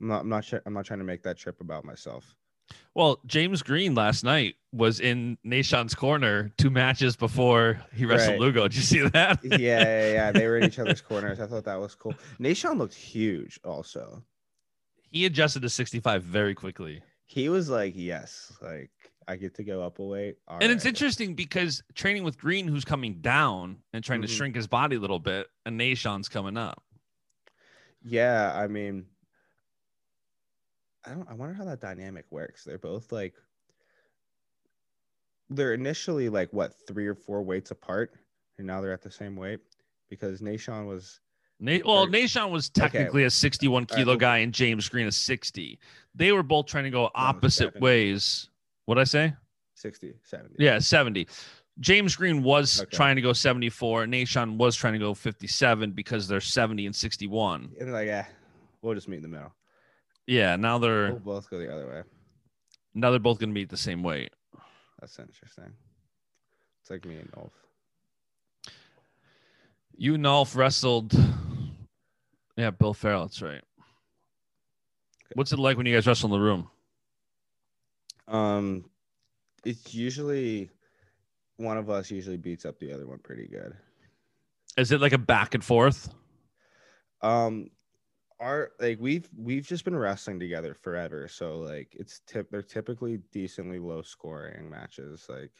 [0.01, 2.35] I'm not I'm not I'm not trying to make that trip about myself.
[2.95, 8.41] Well, James Green last night was in Nahshon's corner two matches before he wrestled Right.
[8.41, 8.63] Lugo.
[8.69, 9.39] Did you see that?
[9.45, 10.33] yeah, yeah, yeah.
[10.33, 11.41] They were in each other's corners.
[11.41, 12.15] I thought that was cool.
[12.41, 14.23] Nahshon looked huge also.
[15.11, 17.03] he adjusted to 65 very quickly.
[17.27, 18.91] He was like, Yes, like
[19.29, 20.37] I get to go up a weight.
[20.49, 24.37] and it's interesting because training with Green, who's coming down and trying to Mhm.
[24.37, 26.83] shrink his body a little bit, and Nahshon's coming up.
[28.05, 29.07] Yeah, I mean
[31.07, 32.65] I don't I wonder how that dynamic works.
[32.65, 33.35] They're both like
[35.49, 38.13] they're initially like what three or four weights apart,
[38.59, 39.61] and now they're at the same weight
[40.09, 41.21] because Nahshon was
[41.63, 45.79] Na- well, Nahshon was technically a 61 kilo well- guy, and James Green is 60.
[46.15, 47.81] They were both trying to go opposite 70.
[47.81, 48.49] ways.
[48.87, 49.35] What I say?
[49.75, 50.55] 60, 70.
[50.59, 51.29] Yeah, 70.
[51.79, 52.97] James Green was Okay.
[52.97, 54.07] trying to go 74.
[54.07, 57.73] Nahshon was trying to go 57 because they're 70 and 61.
[57.79, 58.27] And like, yeah,
[58.81, 59.55] we'll just meet in the middle.
[60.31, 62.03] Yeah, now they're We'll both go the other way.
[62.95, 64.31] now they're both going to be the same weight.
[65.01, 65.73] That's interesting.
[66.81, 67.51] It's like me and Nolf.
[69.97, 71.13] You and Nolf wrestled.
[72.57, 73.23] Yeah, Bill Farrell.
[73.23, 73.63] That's right.
[75.35, 76.71] What's it like when you guys wrestle in the room?
[78.29, 78.85] Um,
[79.65, 80.71] it's usually
[81.57, 83.75] one of us usually beats up the other one pretty good.
[84.77, 86.09] Is it like a back and forth?
[87.21, 87.69] Um,
[88.41, 93.19] our like we've we've just been wrestling together forever, so like it's tip they're typically
[93.33, 95.27] decently low scoring matches.
[95.29, 95.53] Like,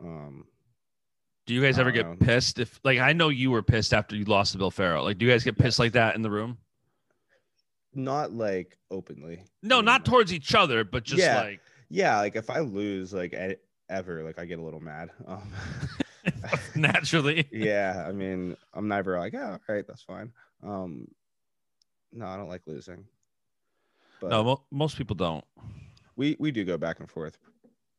[0.00, 0.46] um,
[1.46, 2.16] Do you guys ever get know.
[2.18, 5.04] pissed if like I know you were pissed after you lost to Bill Farrell.
[5.04, 5.78] Like do you guys get pissed Yes.
[5.78, 6.58] like that in the room?
[7.94, 9.42] not like openly.
[9.62, 11.40] No, I not towards each other, but just Yeah.
[11.42, 13.34] like Yeah, like if I lose like
[13.88, 15.10] ever, like I get a little mad.
[15.26, 15.52] Um,
[16.76, 17.48] naturally.
[17.52, 20.30] yeah, I mean, I'm never like, oh, all right, that's fine.
[20.62, 21.08] Um,
[22.12, 23.04] no, I don't like losing.
[24.20, 25.44] But No, mo- most people don't.
[26.16, 27.38] we we do go back and forth,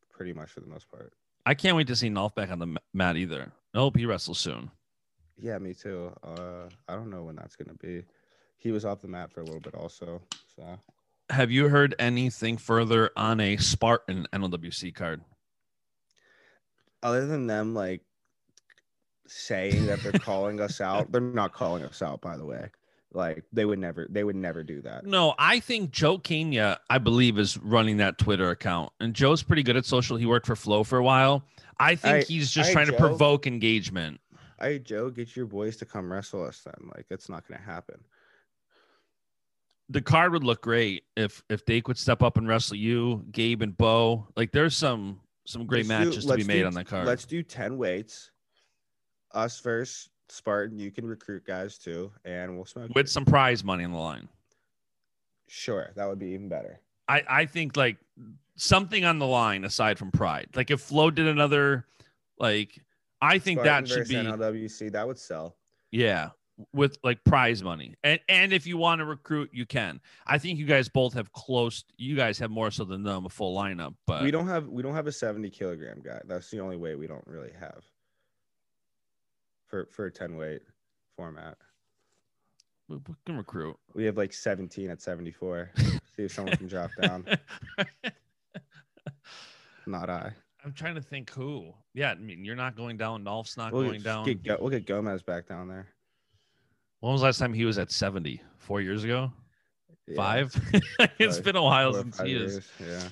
[0.09, 1.13] pretty much for the most part.
[1.45, 3.51] I can't wait to see Nolf back on the mat either.
[3.73, 4.71] I hope he wrestles soon.
[5.41, 6.11] Yeah, me too.
[6.23, 8.03] Uh, I don't know when that's gonna be.
[8.57, 10.21] He was off the mat for a little bit, also.
[10.55, 10.77] So
[11.29, 15.21] Have you heard anything further on a Spartan NLWC card?
[17.01, 18.01] other than them like
[19.27, 22.69] saying that they're calling us out, they're not calling us out, by the way.
[23.11, 25.05] Like they would never, they would never do that.
[25.05, 28.91] No, I think Joe Kenya, I believe, is running that Twitter account.
[28.99, 30.15] And Joe's pretty good at social.
[30.15, 31.43] He worked for Flow for a while.
[31.79, 34.19] I think Alright, he's just alright, trying to provoke engagement.
[34.59, 36.89] Hey Joe, get your boys to come wrestle us then.
[36.95, 37.99] Like it's not gonna happen.
[39.89, 43.61] The card would look great if if Dake would step up and wrestle you, Gabe
[43.63, 44.27] and Bo.
[44.35, 47.07] Like there's some some great Let's do- matches to be made do- on that card.
[47.07, 48.29] Let's do 10 weights.
[49.33, 50.79] Us first, Spartan.
[50.79, 52.91] You can recruit guys too, and we'll smoke.
[52.95, 54.27] with some prize money on the line.
[55.47, 56.79] Sure, that would be even better.
[57.07, 57.97] I, I think like
[58.55, 60.49] something on the line aside from pride.
[60.55, 61.87] Like if Flo did another,
[62.37, 62.79] like
[63.21, 64.91] I think Spartan that should be NLWC.
[64.91, 65.55] That would sell.
[65.91, 66.29] yeah
[66.73, 69.99] with like prize money and and if you want to recruit you can.
[70.27, 71.83] I think you guys both have close.
[71.97, 74.83] You guys have more so than them a full lineup, but we don't have we
[74.83, 76.19] don't have a 70 kilogram guy.
[76.25, 77.83] That's the only way we don't really have
[79.69, 80.61] for for a 10 weight
[81.15, 81.55] format.
[82.89, 83.77] We, we can recruit.
[83.93, 85.71] We have like 17 at 74.
[85.77, 87.25] See if someone can drop down.
[89.85, 90.33] Not I.
[90.65, 91.73] I'm trying to think who.
[91.93, 93.23] Yeah, I mean, you're not going down.
[93.23, 94.25] Dolph's not We'll going down.
[94.25, 95.87] Get, we'll get Gomez back down there.
[96.99, 98.41] When was the last time he was at 70?
[98.57, 99.31] Four years ago?
[100.05, 100.53] Yeah, Five?
[100.73, 102.67] it's Probably been a while since five he is.
[102.77, 103.07] Yeah.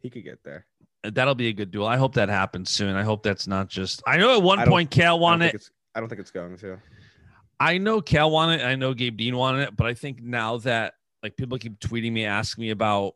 [0.00, 0.66] He could get there.
[1.04, 1.86] That'll be a good duel.
[1.86, 2.96] I hope that happens soon.
[2.96, 4.02] I hope that's not just.
[4.06, 5.70] I know at one point Cael wanted it.
[5.94, 6.78] I don't think it's going to.
[7.60, 8.64] I know Cael wanted it.
[8.64, 12.12] I know Gabe Dean wanted it, but I think now that like people keep tweeting
[12.12, 13.14] me, asking me about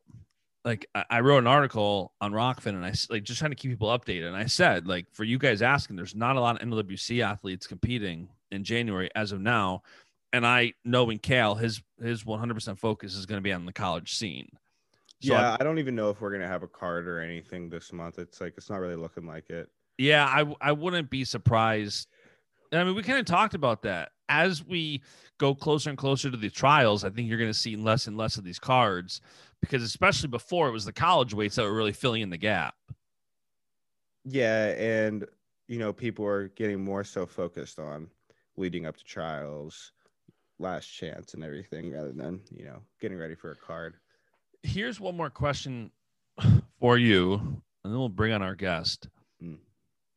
[0.64, 3.70] like I, I wrote an article on RokFin and I like just trying to keep
[3.70, 4.26] people updated.
[4.28, 7.66] And I said like for you guys asking, there's not a lot of NWC athletes
[7.66, 9.82] competing in January as of now.
[10.32, 14.14] And I knowing Cael, his his 100% focus is going to be on the college
[14.14, 14.48] scene.
[15.22, 17.68] So yeah, I- I don't even know if we're gonna have a card or anything
[17.70, 18.18] this month.
[18.18, 19.70] It's like it's not really looking like it.
[19.98, 22.08] Yeah, I I wouldn't be surprised.
[22.72, 24.12] I mean, we kind of talked about that.
[24.28, 25.02] As we
[25.38, 28.16] go closer and closer to the trials, I think you're going to see less and
[28.16, 29.20] less of these cards
[29.60, 32.74] because, especially before, it was the college weights that were really filling in the gap.
[34.24, 35.26] Yeah, and
[35.68, 38.08] you know, people are getting more so focused on
[38.56, 39.92] leading up to trials,
[40.58, 43.96] last chance, and everything, rather than you know getting ready for a card.
[44.62, 45.90] Here's one more question
[46.80, 49.08] for you, and then we'll bring on our guest.
[49.40, 49.54] Hmm.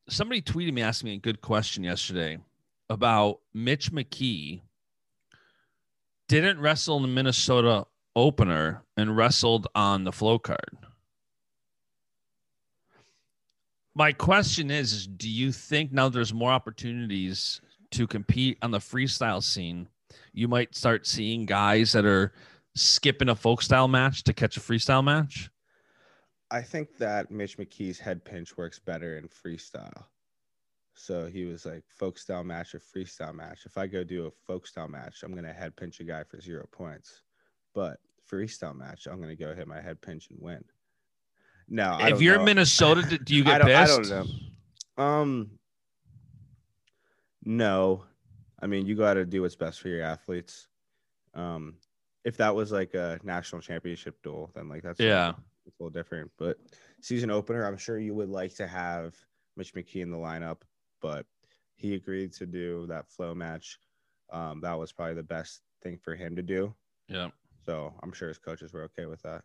[0.08, 2.38] Somebody tweeted me asking me a good question yesterday
[2.88, 4.60] about Mitch McKee
[6.28, 10.78] didn't wrestle in the Minnesota opener and wrestled on the flow card.
[13.94, 17.60] My question is, is do you think now there's more opportunities
[17.92, 19.88] to compete on the freestyle scene,
[20.32, 22.32] you might start seeing guys that are
[22.76, 25.50] skipping a folk style match to catch a freestyle match?
[26.50, 30.04] I think that Mitch McKee's head pinch works better in freestyle.
[30.94, 33.66] So he was like folk style match or freestyle match.
[33.66, 36.40] If I go do a folk style match, I'm gonna head pinch a guy for
[36.40, 37.22] zero points.
[37.74, 37.98] But
[38.30, 40.64] freestyle match, I'm gonna go hit my head pinch and win.
[41.68, 42.44] No, if you're know.
[42.44, 44.08] Minnesota, do- you get I pissed?
[44.10, 44.28] don't
[44.96, 45.04] know.
[45.04, 45.50] Um,
[47.44, 48.04] no,
[48.60, 50.68] I mean you got to do what's best for your athletes.
[51.34, 51.74] Um,
[52.26, 55.34] if that was like a national championship duel, then like that's Yeah.
[55.64, 56.28] it's a little different.
[56.36, 56.58] But
[57.00, 59.14] season opener, I'm sure you would like to have
[59.56, 60.58] Mitch McKee in the lineup,
[61.00, 61.24] but
[61.76, 63.78] he agreed to do that flow match.
[64.30, 66.74] Um, that was probably the best thing for him to do.
[67.08, 67.28] Yeah.
[67.64, 69.42] So I'm sure his coaches were okay with that.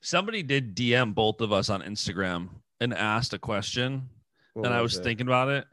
[0.00, 2.48] Somebody did DM both of us on Instagram
[2.80, 4.08] and asked a question.
[4.54, 5.04] What and I was it?
[5.04, 5.64] thinking about it.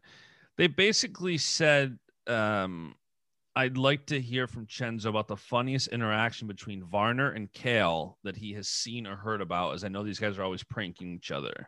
[0.57, 1.97] They basically said,
[2.27, 2.93] um,
[3.57, 8.37] I'd like to hear from Chenzo about the funniest interaction between Varner and Cael that
[8.37, 11.31] he has seen or heard about, as I know these guys are always pranking each
[11.31, 11.67] other.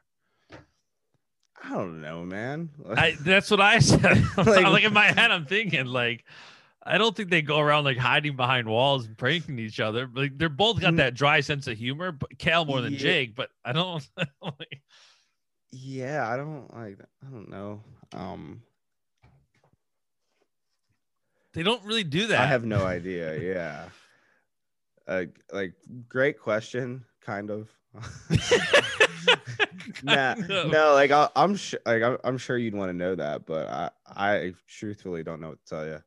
[1.63, 2.69] I don't know, man.
[2.95, 4.23] I, that's what I said.
[4.37, 6.25] like, Like- in my head, I'm thinking like,
[6.83, 10.07] I don't think they go around like hiding behind walls and pranking each other.
[10.13, 12.99] Like they're both got that dry sense of humor, but Cael more than Yeah.
[12.99, 13.35] Jake.
[13.35, 14.07] But I don't.
[14.41, 14.81] like,
[15.71, 16.99] yeah, I don't like.
[17.25, 17.81] I don't know.
[18.13, 18.61] Um,
[21.53, 22.39] they don't really do that.
[22.39, 23.37] I have no idea.
[23.39, 23.89] Yeah.
[25.07, 25.73] Uh, like
[26.07, 27.67] great question, kind of.
[30.03, 30.47] nah, of.
[30.69, 33.67] no, like I, I'm sure, like I'm, I'm sure you'd want to know that, but
[33.67, 35.99] I, I truthfully don't know what to tell you.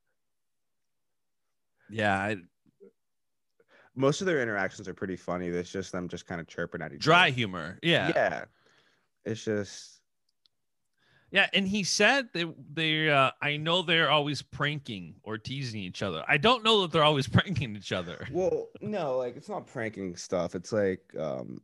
[1.90, 2.36] Yeah, I,
[3.96, 5.48] Most of their interactions are pretty funny.
[5.48, 7.30] It's just them just kind of chirping at each dry other.
[7.30, 7.78] Dry humor.
[7.82, 8.12] Yeah.
[8.14, 8.44] Yeah.
[9.24, 9.91] It's just
[11.32, 16.02] Yeah, and he said they they uh, I know they're always pranking or teasing each
[16.02, 16.22] other.
[16.28, 18.28] I don't know that they're always pranking each other.
[18.30, 20.54] Well, no, like it's not pranking stuff.
[20.54, 21.62] It's like um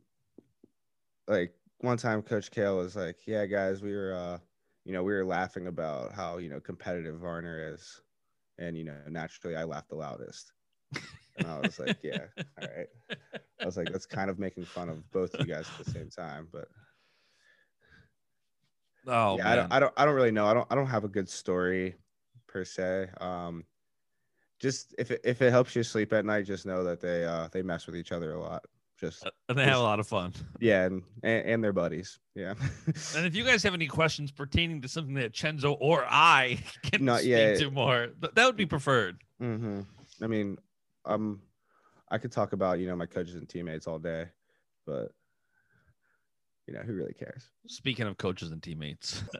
[1.27, 4.39] like one time Coach Cael was like, Yeah, guys, we were uh
[4.85, 8.01] you know, we were laughing about how, you know, competitive Varner is.
[8.57, 10.51] And you know, naturally I laughed the loudest.
[11.37, 12.25] And I was like, Yeah,
[12.59, 12.87] all right.
[13.61, 16.09] I was like, that's kind of making fun of both you guys at the same
[16.09, 16.47] time.
[16.51, 16.69] But
[19.07, 19.51] Oh yeah.
[19.51, 20.45] I don't I don't I don't really know.
[20.45, 21.95] I don't I don't have a good story
[22.47, 23.09] per se.
[23.19, 23.63] Um
[24.59, 27.47] just if it if it helps you sleep at night, just know that they uh
[27.51, 28.63] they mess with each other a lot.
[28.99, 30.33] Just and they have a lot of fun.
[30.59, 32.19] Yeah, and and, and their buddies.
[32.35, 32.55] Yeah.
[33.15, 37.05] And if you guys have any questions pertaining to something that Chenzo or I can
[37.05, 37.59] Not speak yet.
[37.59, 39.21] to more, that would be preferred.
[39.41, 39.81] Mm-hmm.
[40.21, 40.57] I mean,
[41.05, 41.41] um,
[42.11, 44.25] I could talk about you know my coaches and teammates all day,
[44.85, 45.13] but
[46.69, 47.43] you know who really cares?
[47.67, 49.23] Speaking of coaches and teammates.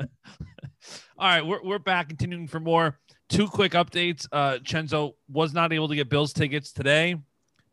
[1.18, 2.98] All right, we're, we're back continuing for more.
[3.28, 4.28] Two quick updates.
[4.32, 7.16] Uh Chenzo was not able to get Bills tickets today,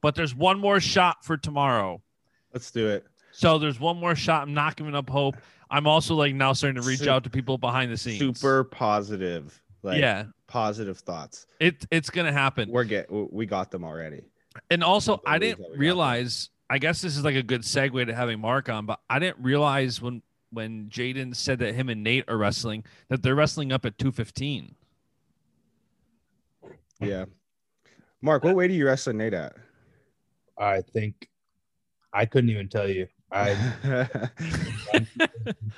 [0.02, 2.02] but there's one more shot for tomorrow.
[2.52, 3.06] Let's do it.
[3.32, 4.42] So there's one more shot.
[4.42, 5.36] I'm not giving up hope.
[5.70, 8.18] I'm also like now starting to reach Su- out to people behind the scenes.
[8.18, 9.60] Super positive.
[9.82, 11.46] Like yeah, positive thoughts.
[11.60, 12.70] it it's gonna happen.
[12.70, 14.22] We're get we got them already.
[14.70, 16.50] And also, I didn't realize.
[16.68, 19.38] I guess this is like a good segue to having Mark on, but I didn't
[19.42, 23.84] realize when when Jaden said that him and Nate are wrestling that they're wrestling up
[23.84, 24.74] at two fifteen.
[27.00, 27.26] Yeah.
[28.22, 29.54] Mark, what weight are you wrestling Nate at?
[30.58, 31.28] I think
[32.12, 33.06] I couldn't even tell you.
[33.30, 33.56] I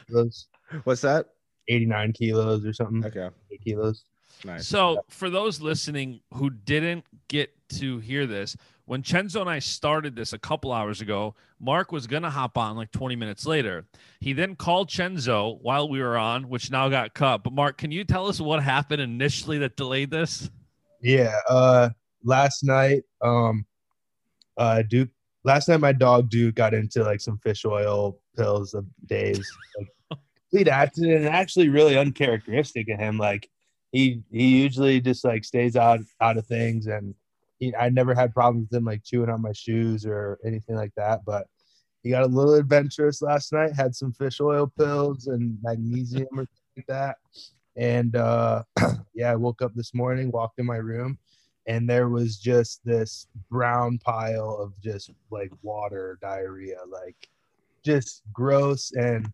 [0.06, 0.46] kilos,
[0.84, 1.26] What's that?
[1.68, 3.04] 89 kilos or something.
[3.04, 3.28] Okay.
[3.50, 4.04] Eight kilos.
[4.44, 4.66] Nice.
[4.66, 8.56] So, for those listening who didn't get to hear this,
[8.88, 12.56] when Chenzo and I started this a couple hours ago, Mark was going to hop
[12.56, 13.84] on like 20 minutes later.
[14.18, 17.44] He then called Chenzo while we were on, which now got cut.
[17.44, 20.50] But, Mark, can you tell us what happened initially that delayed this?
[21.02, 21.34] Yeah.
[21.50, 21.90] Uh,
[22.24, 23.66] last night, um,
[24.56, 25.10] uh, Duke.
[25.44, 29.48] Last night, my dog Duke got into like some fish oil pills of days.
[30.10, 30.18] Like,
[30.50, 33.18] complete accident, and actually really uncharacteristic of him.
[33.18, 33.48] Like
[33.92, 37.14] he he usually just like stays out out of things, and
[37.78, 41.24] I never had problems with him like chewing on my shoes or anything like that.
[41.24, 41.46] But
[42.02, 43.74] he got a little adventurous last night.
[43.74, 47.16] Had some fish oil pills and magnesium or something like that.
[47.76, 48.62] And uh,
[49.14, 51.18] yeah, I woke up this morning, walked in my room,
[51.66, 57.28] and there was just this brown pile of just like water diarrhea, like
[57.84, 58.92] just gross.
[58.92, 59.30] And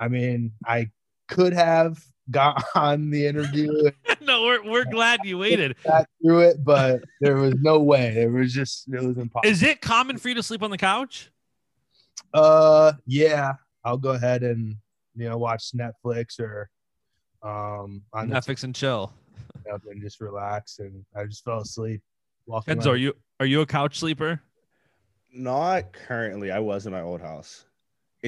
[0.00, 0.90] I mean, I
[1.28, 3.90] could have got on the interview
[4.28, 5.74] no, we're, we're glad you waited.
[5.84, 8.22] got through it, but there was no way.
[8.22, 9.50] It was just it was impossible.
[9.50, 11.30] Is it common for you to sleep on the couch?
[12.34, 13.54] Uh, yeah,
[13.84, 14.76] I'll go ahead and
[15.16, 16.68] you know watch Netflix or
[17.42, 19.12] um on the Netflix and chill.
[19.72, 20.78] up and just relax.
[20.78, 22.02] And I just fell asleep.
[22.46, 24.40] Walking Enzo, are you are you a couch sleeper?
[25.32, 26.50] Not currently.
[26.50, 27.64] I was in my old house.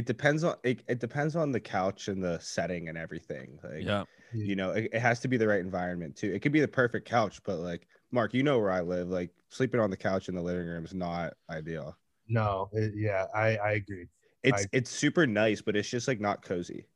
[0.00, 3.58] It depends on it, it depends on the couch and the setting and everything.
[3.62, 4.04] Like Yeah.
[4.32, 6.32] you know, it, it has to be the right environment too.
[6.32, 9.08] It could be the perfect couch, but like Mark, you know where I live.
[9.10, 11.96] Like sleeping on the couch in the living room is not ideal.
[12.28, 14.06] no, it, yeah, I I agree.
[14.42, 16.86] It's I- it's super nice, but it's just like not cozy.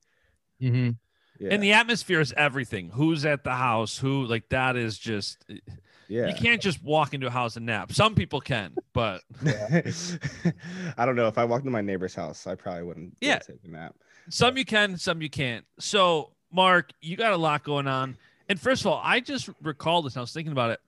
[0.62, 0.90] Mm-hmm.
[1.40, 1.48] Yeah.
[1.52, 2.88] And the atmosphere is everything.
[2.90, 3.98] Who's at the house?
[3.98, 5.44] Who like that is just
[6.08, 6.26] yeah.
[6.26, 7.92] you can't just walk into a house and nap.
[7.92, 9.22] Some people can, but
[10.96, 11.28] I don't know.
[11.28, 13.38] If I walked into my neighbor's house, I probably wouldn't Yeah.
[13.38, 13.94] take a nap.
[14.28, 15.64] some you can, some you can't.
[15.78, 18.16] So, Mark, you got a lot going on.
[18.48, 20.14] And first of all, I just recalled this.
[20.14, 20.80] And I was thinking about it.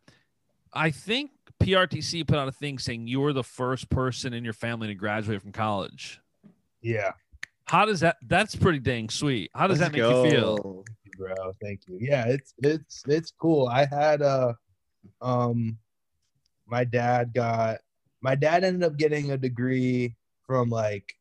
[0.73, 1.31] I think
[1.63, 4.95] PRTC put out a thing saying you were the first person in your family to
[4.95, 6.21] graduate from college.
[6.83, 7.13] Yeah,
[7.65, 8.17] How does that?
[8.23, 9.51] That's pretty dang sweet.
[9.55, 10.57] How does Let's that make you feel?
[10.59, 10.85] go.
[11.17, 11.35] bro.
[11.63, 11.97] Thank you.
[12.01, 13.67] Yeah, it's it's it's cool.
[13.69, 14.53] I had uh
[15.21, 15.79] um
[16.67, 17.79] my dad got
[18.21, 20.15] my dad ended up getting a degree
[20.47, 21.15] from like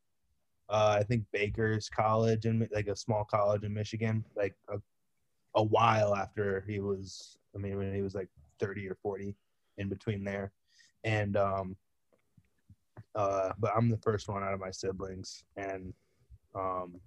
[0.70, 4.78] uh I think Baker's College and like a small college in Michigan, like a,
[5.56, 8.30] a while after he was I mean when he was like
[8.60, 9.36] 30 or 40
[9.78, 10.52] in between there.
[11.04, 11.76] And um
[13.14, 15.94] uh but I'm the first one out of my siblings and
[16.56, 17.00] um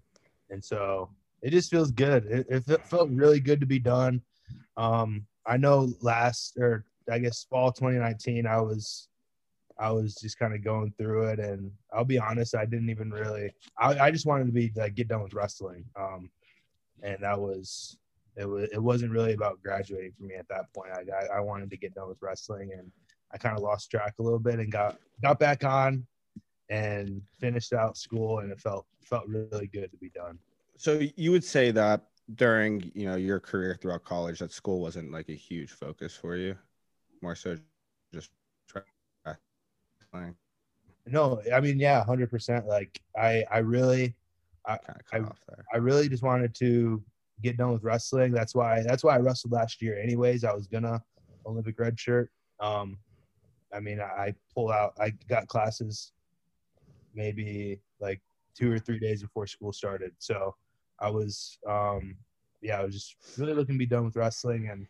[0.50, 1.10] and so
[1.42, 2.26] it just feels good.
[2.26, 4.22] It, it felt really good to be done.
[4.76, 9.08] Um, I know last or I guess fall 2019, I was
[9.78, 13.10] I was just kind of going through it, and I'll be honest, I didn't even
[13.10, 13.52] really.
[13.78, 16.30] I, I just wanted to be like get done with wrestling, um,
[17.02, 17.96] and that was
[18.36, 18.48] it.
[18.48, 20.90] Was it wasn't really about graduating for me at that point.
[20.92, 22.90] I I, I wanted to get done with wrestling, and
[23.32, 26.04] I kind of lost track a little bit, and got got back on,
[26.68, 30.38] and finished out school, and it felt felt really good to be done.
[30.76, 32.02] So you would say that
[32.34, 36.36] during you know your career throughout college, that school wasn't like a huge focus for
[36.36, 36.56] you,
[37.22, 37.56] more so
[38.12, 38.30] just
[39.24, 40.34] wrestling.
[41.06, 42.66] No, I mean, yeah, hundred percent.
[42.66, 44.14] Like, I, I really,
[44.66, 45.64] Kind of cut I- off there.
[45.72, 47.02] I really just wanted to
[47.42, 48.32] get done with wrestling.
[48.32, 49.98] That's why, that's why I wrestled last year.
[49.98, 51.02] Anyways, I was gonna
[51.46, 52.30] Olympic red shirt.
[52.60, 52.98] Um,
[53.72, 54.92] I mean, I, I pulled out.
[55.00, 56.12] I got classes
[57.14, 58.20] maybe like
[58.54, 60.12] two or three days before school started.
[60.18, 60.54] So
[61.00, 62.16] I was, um,
[62.60, 64.86] yeah, I was just really looking to be done with wrestling, and,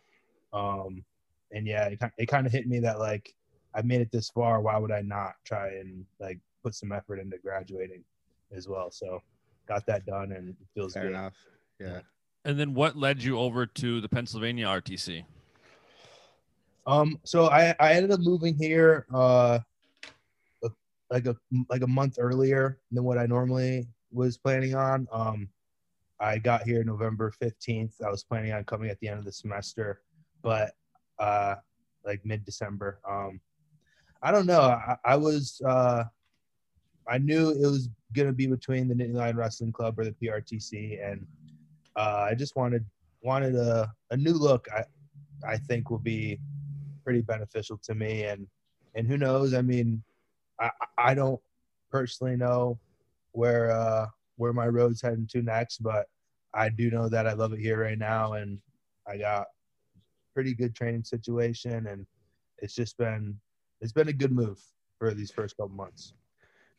[0.53, 1.03] um,
[1.51, 3.33] and yeah, it, it kind of hit me that like
[3.75, 4.61] I made it this far.
[4.61, 8.03] Why would I not try and like put some effort into graduating
[8.51, 8.91] as well?
[8.91, 9.21] So
[9.67, 11.11] got that done, and it feels Fair good.
[11.11, 11.35] enough.
[11.79, 12.01] Yeah.
[12.45, 15.25] And then what led you over to the Pennsylvania RTC?
[16.87, 19.59] Um, so I, I ended up moving here uh
[21.11, 21.35] like a
[21.69, 25.07] like a month earlier than what I normally was planning on.
[25.11, 25.49] Um,
[26.19, 27.95] I got here November fifteenth.
[28.05, 30.01] I was planning on coming at the end of the semester,
[30.41, 30.73] but
[31.17, 31.55] uh,
[32.05, 32.99] like mid December.
[33.09, 33.39] Um,
[34.21, 34.61] I don't know.
[34.61, 36.03] I, I was uh,
[37.07, 41.05] I knew it was gonna be between the Nittany Lion Wrestling Club or the PRTC,
[41.05, 41.25] and
[41.95, 42.85] uh, I just wanted
[43.21, 44.67] wanted a, a new look.
[44.75, 44.83] I
[45.47, 46.39] I think will be
[47.03, 48.47] pretty beneficial to me, and
[48.95, 49.53] and who knows?
[49.53, 50.03] I mean,
[50.59, 51.39] I I don't
[51.89, 52.79] personally know
[53.31, 54.07] where uh
[54.39, 56.05] where my road's heading to next, but
[56.53, 58.57] I do know that I love it here right now, and
[59.05, 59.47] I got
[60.33, 62.07] pretty good training situation, and
[62.59, 63.37] it's just been
[63.81, 64.57] it's been a good move
[64.97, 66.13] for these first couple months.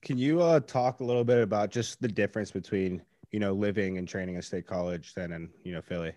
[0.02, 3.98] Can you uh, talk a little bit about just the difference between you know living
[3.98, 6.14] and training at State College then and you know Philly?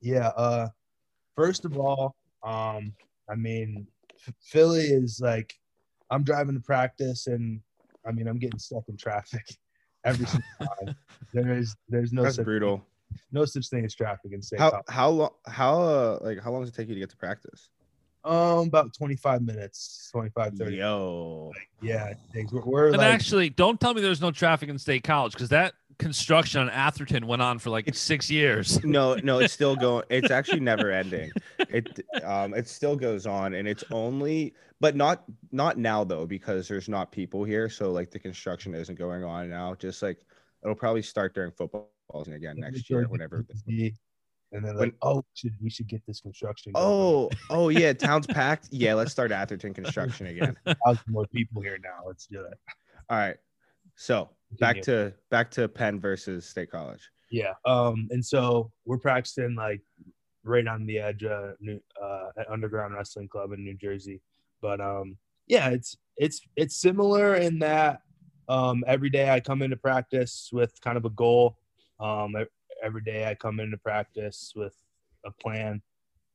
[0.00, 0.28] Yeah.
[0.28, 0.68] Uh,
[1.34, 2.92] first of all, um,
[3.28, 3.88] I mean,
[4.40, 5.54] Philly is like
[6.08, 7.60] I'm driving to practice, and
[8.06, 9.44] I mean I'm getting stuck in traffic
[10.04, 10.48] every single
[10.86, 10.94] time.
[11.32, 12.84] There is there's no That's such, brutal.
[13.32, 14.86] no such thing as traffic in State How College.
[14.88, 17.68] how long how uh, like how long does it take you to get to practice?
[18.26, 20.76] Um, about 25 minutes, 25, 30.
[20.76, 21.52] Yo,
[21.82, 24.78] Yeah, it takes- we're, we're And like, actually, don't tell me there's no traffic in
[24.78, 28.82] State College because that construction on Atherton went on for like It's- six years.
[28.84, 30.04] no, no, it's still going.
[30.10, 31.30] It's actually never ending.
[31.58, 36.68] It um it still goes on, and it's only, but not not now though because
[36.68, 39.74] there's not people here, so like the construction isn't going on now.
[39.74, 40.18] Just like
[40.62, 43.44] it'll probably start during football season again next year, whenever.
[43.66, 43.94] and
[44.52, 46.72] then when- like, oh, we should we should get this construction.
[46.72, 46.84] going.
[46.86, 48.68] Oh, oh yeah, town's packed.
[48.70, 50.56] Yeah, let's start Atherton construction again.
[50.84, 52.06] thousand more people here now.
[52.06, 52.58] Let's do it.
[53.10, 53.36] All right.
[53.96, 54.28] So
[54.58, 57.08] back to back to Penn versus State College.
[57.30, 57.54] Yeah.
[57.64, 59.80] Um, and so we're practicing like
[60.44, 64.20] right on the edge uh, new, uh, at Underground Wrestling Club in New Jersey.
[64.60, 68.00] But um, yeah, it's it's it's similar in that
[68.48, 71.58] um, every day I come into practice with kind of a goal.
[72.00, 72.34] Um,
[72.82, 74.74] every day I come into practice with
[75.24, 75.82] a plan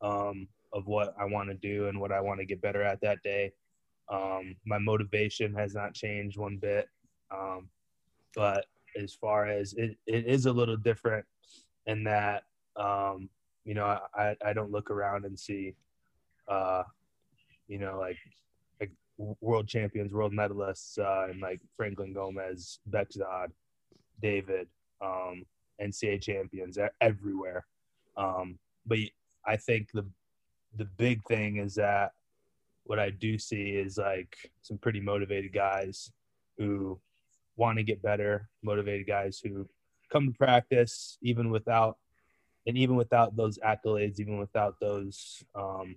[0.02, 3.02] um, of what I want to do and what I want to get better at
[3.02, 3.54] that day.
[4.12, 6.88] Um, my motivation has not changed one bit.
[7.32, 7.70] Um,
[8.40, 11.26] but as far as it, it is a little different
[11.88, 12.44] in that
[12.78, 13.30] um
[13.66, 15.76] you know i i don't look around and see
[16.48, 16.84] uh
[17.68, 18.18] you know like
[18.80, 18.92] like
[19.42, 23.50] world champions world medalists uh and like franklin gomez Bekzod
[24.22, 24.70] david
[25.02, 25.46] um
[25.82, 27.66] ncaa champions everywhere.
[28.16, 29.00] Um but
[29.46, 30.06] i think the
[30.78, 32.14] the big thing is that
[32.86, 36.12] what i do see is like some pretty motivated guys
[36.58, 37.00] who
[37.60, 39.68] want to get better, motivated guys who
[40.12, 41.98] come to practice even without
[42.66, 45.96] and even without those accolades, even without those um,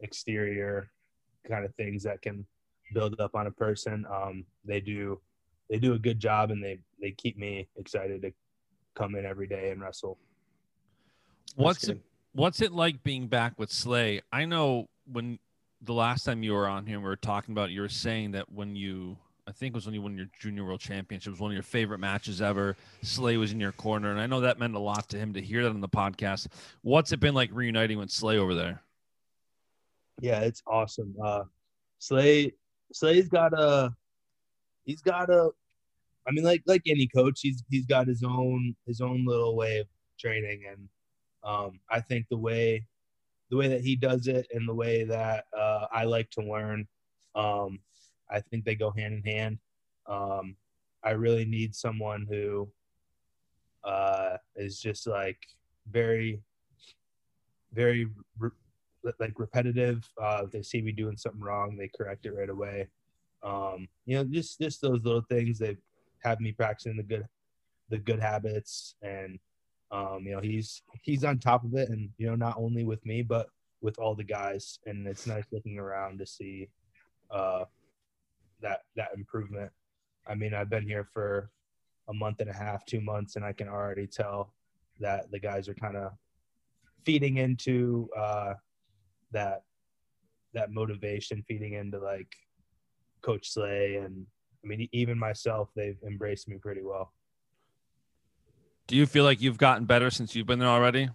[0.00, 0.90] exterior
[1.48, 2.44] kind of things that can
[2.92, 4.04] build up on a person.
[4.10, 5.20] Um, they do
[5.70, 8.32] they do a good job and they they keep me excited to
[8.94, 10.18] come in every day and wrestle.
[11.54, 12.00] What's it,
[12.32, 14.20] what's it like being back with Slay?
[14.32, 15.38] I know when
[15.80, 17.70] the last time you were on here, we were talking about.
[17.70, 19.16] You were saying that when you,
[19.48, 21.54] I think it was when you won your junior world championship, it was one of
[21.54, 22.76] your favorite matches ever.
[23.02, 25.40] Slay was in your corner, and I know that meant a lot to him to
[25.40, 26.48] hear that on the podcast.
[26.82, 28.82] What's it been like reuniting with Slay over there?
[30.20, 31.14] Yeah, it's awesome.
[31.22, 31.44] Uh,
[31.98, 32.54] Slay
[32.92, 33.94] Slay's got a
[34.84, 35.50] he's got a
[36.26, 39.78] I mean like like any coach, he's he's got his own his own little way
[39.78, 39.86] of
[40.18, 40.88] training and
[41.44, 42.86] um I think the way
[43.50, 46.86] the way that he does it and the way that uh, I like to learn,
[47.34, 47.78] um,
[48.30, 49.58] I think they go hand in hand.
[50.06, 50.56] Um,
[51.02, 52.68] I really need someone who
[53.84, 55.38] uh, is just like
[55.90, 56.40] very,
[57.72, 58.08] very
[58.38, 58.50] re-
[59.20, 60.08] like repetitive.
[60.20, 62.88] Uh, if they see me doing something wrong, they correct it right away.
[63.42, 65.76] Um, you know, just just those little things that
[66.24, 67.26] have me practicing the good,
[67.88, 69.38] the good habits, and
[69.92, 73.04] um, you know, he's he's on top of it, and you know, not only with
[73.06, 73.48] me, but
[73.80, 74.80] with all the guys.
[74.86, 76.68] And it's nice looking around to see
[77.30, 77.64] uh,
[78.60, 79.70] that that improvement.
[80.26, 81.50] I mean, I've been here for
[82.08, 84.54] a month and a half, two months, and I can already tell
[85.00, 86.12] that the guys are kind of
[87.04, 88.54] feeding into uh,
[89.32, 89.62] that
[90.54, 92.34] that motivation, feeding into like
[93.22, 94.26] Coach Slay, and
[94.64, 97.12] I mean, even myself, they've embraced me pretty well.
[98.86, 101.10] Do you feel like you've gotten better since you've been there already?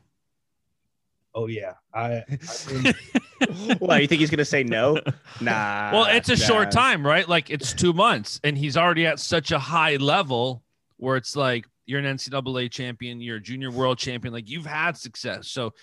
[1.34, 2.24] Oh yeah, I.
[2.28, 2.94] I mean,
[3.80, 5.00] Why you think he's gonna say no?
[5.40, 5.92] Nah.
[5.92, 7.28] well, it's a short time, right?
[7.28, 10.64] Like it's two months, and he's already at such a high level
[10.98, 14.96] where it's like you're an NCAA champion, you're a junior world champion, like you've had
[14.96, 15.48] success.
[15.48, 15.74] So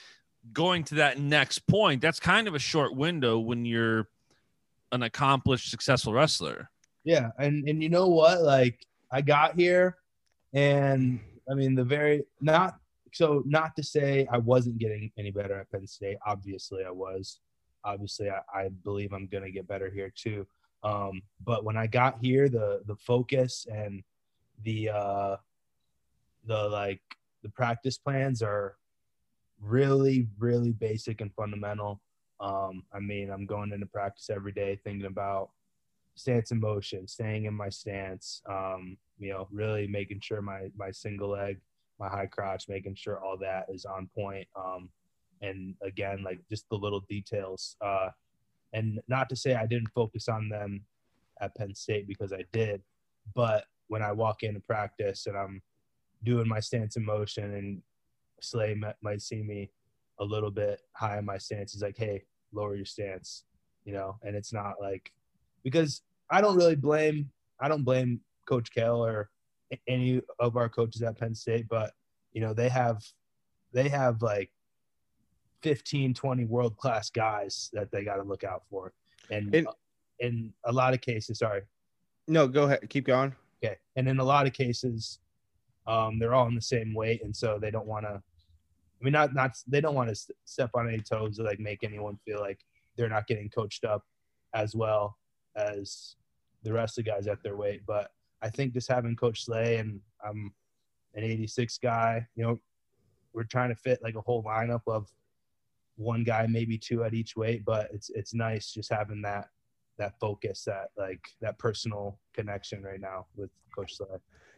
[0.53, 4.09] going to that next point, that's kind of a short window when you're
[4.93, 6.71] an accomplished, successful wrestler.
[7.05, 8.43] Yeah, and and you know what?
[8.43, 9.97] Like I got here,
[10.53, 11.21] and
[11.51, 12.79] I mean the very not
[13.19, 16.19] so not to say I wasn't getting any better at Penn State.
[16.25, 17.41] Obviously, I was.
[17.83, 20.47] Obviously, I, I believe I'm gonna get better here too.
[20.85, 24.05] Um, but when I got here, the the focus and
[24.63, 25.37] the uh,
[26.47, 27.01] the like
[27.43, 28.77] the practice plans are
[29.61, 32.01] really, really basic and fundamental.
[32.39, 35.51] Um, I mean, I'm going into practice every day thinking about
[36.15, 40.93] stance and motion, staying in my stance, um, you know, really making sure my my
[40.93, 41.59] single leg,
[41.99, 44.47] my high crotch, making sure all that is on point.
[44.57, 44.89] Um,
[45.41, 47.77] and again, like just the little details.
[47.81, 48.09] Uh,
[48.73, 50.83] and not to say I didn't focus on them
[51.41, 52.83] at Penn State because I did,
[53.35, 55.63] but when I walk into practice and I'm
[56.25, 57.83] doing my stance in motion and
[58.41, 59.71] Slay might see me
[60.21, 61.73] a little bit high in my stance.
[61.73, 63.45] He's like, hey, lower your stance,
[63.85, 65.13] you know, and it's not like
[65.65, 67.31] because I don't really blame
[67.61, 69.31] I don't blame Coach Cael or
[69.87, 71.93] any of our coaches at Penn State, but
[72.33, 73.03] you know, they have
[73.73, 74.51] they have like
[75.63, 78.93] 15, 20 world class guys that they got to look out for.
[79.31, 79.67] And in,
[80.21, 81.63] in a lot of cases, sorry.
[82.27, 82.89] No, go ahead.
[82.89, 83.35] Keep going.
[83.63, 83.77] Okay.
[83.97, 85.19] And in a lot of cases,
[85.87, 87.23] um, they're all in the same weight.
[87.23, 90.71] And so they don't want to, I mean, not, not, they don't want to step
[90.75, 92.61] on any toes or like make anyone feel like
[92.97, 94.05] they're not getting coached up
[94.55, 95.19] as well
[95.57, 96.17] as
[96.63, 97.83] the rest of the guys at their weight.
[97.87, 98.11] But
[98.43, 100.53] I think just having Coach Slay and I'm
[101.15, 102.59] an 86 guy, you know,
[103.33, 105.11] we're trying to fit like a whole lineup of
[105.97, 109.49] one guy, maybe two at each weight, but it's it's nice just having that
[109.99, 114.07] that focus, that like that personal connection right now with Coach Slay.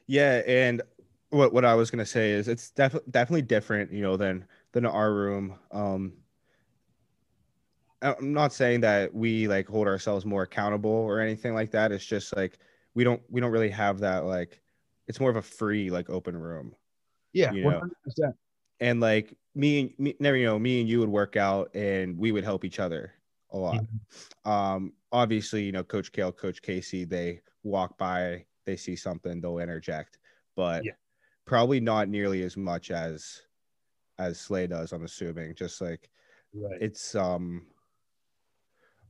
[0.07, 0.83] Yeah, and
[1.31, 4.85] what what I was gonna say is it's definitely definitely different, you know, than than
[4.85, 5.59] our room.
[5.73, 6.13] Um,
[8.03, 11.93] I'm not saying that we like hold ourselves more accountable or anything like that.
[11.93, 12.59] It's just like
[12.95, 14.61] we don't we don't really have that like
[15.07, 16.75] it's more of a free like open room.
[17.33, 17.83] Yeah, you know?
[18.19, 18.35] 100%.
[18.81, 22.17] And like me and me, never you know me and you would work out and
[22.17, 23.13] we would help each other
[23.51, 23.83] a lot.
[23.83, 24.51] Mm-hmm.
[24.51, 29.59] Um, obviously, you know, Coach Cael, Coach Casey, they walk by, they see something, they'll
[29.59, 30.19] interject,
[30.57, 30.93] but yeah.
[31.45, 33.43] probably not nearly as much as
[34.19, 34.93] as Slay does.
[34.93, 36.09] I'm assuming, just like
[36.55, 36.81] right.
[36.81, 37.67] it's um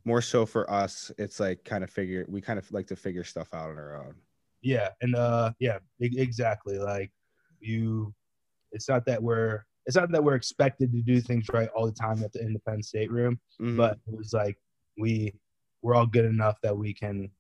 [0.04, 1.10] more so for us.
[1.18, 3.96] It's like kind of figure we kind of like to figure stuff out on our
[3.96, 4.14] own.
[4.62, 6.78] Yeah, and uh, yeah, exactly.
[6.78, 7.10] Like
[7.60, 8.14] you,
[8.72, 11.92] it's not that we're it's not that we're expected to do things right all the
[11.92, 13.76] time at the independent state room, mm-hmm.
[13.76, 14.56] but it was like
[14.98, 15.34] we
[15.82, 17.30] we're all good enough that we can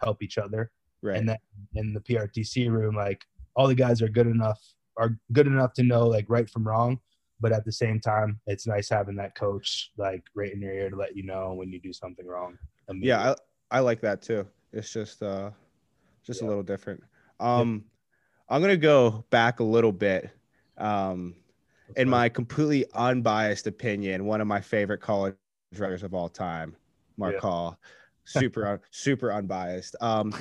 [0.00, 0.70] help each other.
[1.02, 1.16] Right.
[1.16, 1.38] And then
[1.74, 4.60] in the PRTC room, like all the guys are good enough
[4.96, 7.00] are good enough to know like right from wrong.
[7.40, 10.90] But at the same time, it's nice having that coach like right in your ear
[10.90, 12.58] to let you know when you do something wrong.
[12.92, 13.34] Yeah,
[13.70, 14.46] I, I like that too.
[14.72, 15.50] It's just uh
[16.24, 16.46] just yeah.
[16.46, 17.02] a little different.
[17.38, 18.54] Um yeah.
[18.56, 20.30] I'm gonna go back a little bit.
[20.76, 21.34] Um
[21.96, 25.34] in my completely unbiased opinion, one of my favorite college
[25.76, 26.76] runners of all time,
[27.16, 27.40] Mark yeah.
[27.40, 27.78] Hall.
[28.24, 29.96] Super, super unbiased.
[30.00, 30.32] Um,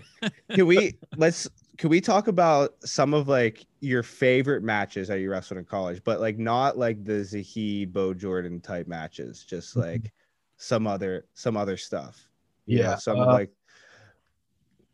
[0.52, 1.48] can we let's
[1.78, 6.02] can we talk about some of like your favorite matches that you wrestled in college,
[6.04, 9.92] but like not like the Zahid Bo Jordan type matches, just mm-hmm.
[9.92, 10.12] like
[10.56, 12.28] some other some other stuff.
[12.66, 13.50] You yeah, know, some uh, like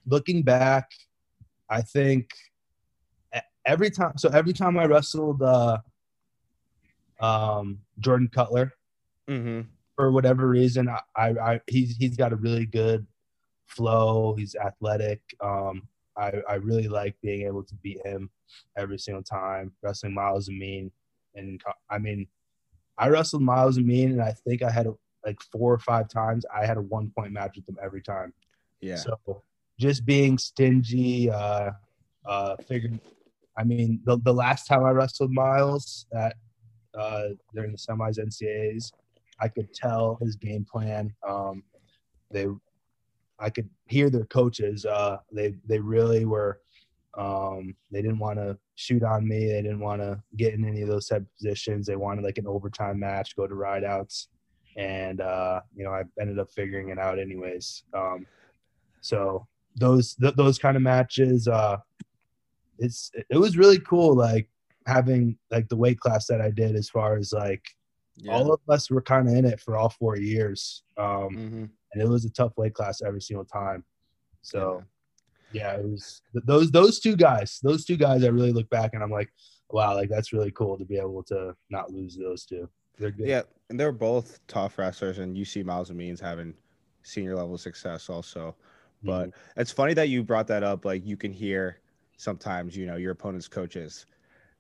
[0.07, 0.93] looking back,
[1.71, 2.29] I think
[3.65, 4.13] every time.
[4.19, 5.79] So every time I wrestled uh,
[7.21, 8.73] um, Jordan Kutler.
[9.29, 9.63] Mm-hmm.
[9.97, 13.07] For whatever reason, I, I, I, he's he's got a really good
[13.67, 14.35] flow.
[14.37, 15.23] He's athletic.
[15.41, 18.31] Um, I, I really like being able to beat him
[18.77, 19.73] every single time.
[19.83, 20.91] Wrestling Myles Amine,
[21.35, 21.61] and
[21.91, 22.27] I mean,
[22.99, 24.95] I wrestled Myles Amine, and I think I had a,
[25.25, 26.45] like four or five times.
[26.55, 28.33] I had a one point match with him every time.
[28.81, 28.97] Yeah.
[28.97, 29.43] So
[29.79, 31.71] just being stingy, uh,
[32.27, 33.01] uh, figured.
[33.57, 36.37] I mean, the the last time I wrestled Myles at
[36.97, 38.93] uh, during the semis NCAAs.
[39.41, 41.13] I could tell his game plan.
[41.27, 41.65] Um,
[42.31, 42.47] they,
[43.39, 44.85] I could hear their coaches.
[44.85, 46.61] Uh, they they really were.
[47.17, 49.47] Um, they didn't want to shoot on me.
[49.47, 51.87] They didn't want to get in any of those type of positions.
[51.87, 54.27] They wanted like an overtime match, go to rideouts,
[54.77, 57.85] and uh, you know I ended up figuring it out anyways.
[57.93, 58.27] Um,
[59.01, 61.79] so those th- those kind of matches, uh,
[62.79, 64.15] it's it was really cool.
[64.15, 64.49] Like
[64.87, 67.65] having like the weight class that I did as far as like
[68.17, 68.33] yeah.
[68.33, 70.83] all of us were kind of in it for all four years.
[70.97, 71.65] Um, mm-hmm.
[71.95, 73.85] And it was a tough weight class every single time.
[74.43, 74.83] So
[75.53, 75.75] yeah.
[75.75, 79.03] yeah, it was those, those two guys, those two guys, I really look back and
[79.03, 79.33] I'm like,
[79.71, 82.69] wow, like that's really cool to be able to not lose those two.
[82.99, 83.27] They're good.
[83.27, 83.43] Yeah.
[83.71, 86.55] And they're both tough wrestlers and you see Miles and Means having
[87.03, 88.55] senior level success also.
[89.03, 89.61] But mm-hmm.
[89.61, 90.85] it's funny that you brought that up.
[90.85, 91.81] Like you can hear
[92.17, 94.07] sometimes, you know, your opponent's coaches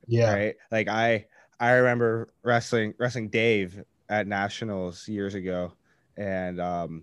[0.06, 0.32] yeah.
[0.32, 0.56] Right.
[0.70, 1.26] Like I
[1.60, 5.72] I remember wrestling wrestling Dave at nationals years ago,
[6.16, 7.02] and um,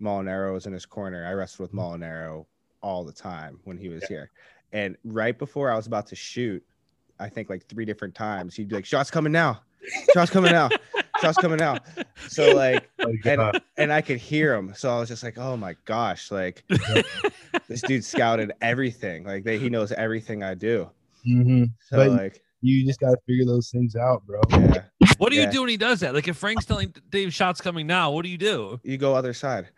[0.00, 1.26] Molinaro was in his corner.
[1.26, 2.46] I wrestled with Molinaro
[2.82, 4.08] all the time when he was yeah.
[4.08, 4.30] here,
[4.72, 6.62] and right before I was about to shoot,
[7.18, 8.54] I think like three different times.
[8.54, 9.60] He'd be like, "Shots coming now,
[10.14, 10.70] shots coming now,
[11.20, 11.78] shots coming now."
[12.28, 14.72] So like, Like, and and I could hear him.
[14.74, 16.64] So I was just like, "Oh my gosh!" Like
[17.68, 19.24] this dude scouted everything.
[19.24, 20.88] Like they, he knows everything I do.
[21.28, 21.70] mhm.
[21.88, 24.40] So But- like, You just gotta figure those things out, bro.
[24.50, 24.82] yeah,
[25.18, 25.50] What do you Yeah.
[25.50, 26.14] do when he does that?
[26.14, 28.80] Like if Frank's telling Dave shots coming now, what do you do?
[28.82, 29.68] you go other side.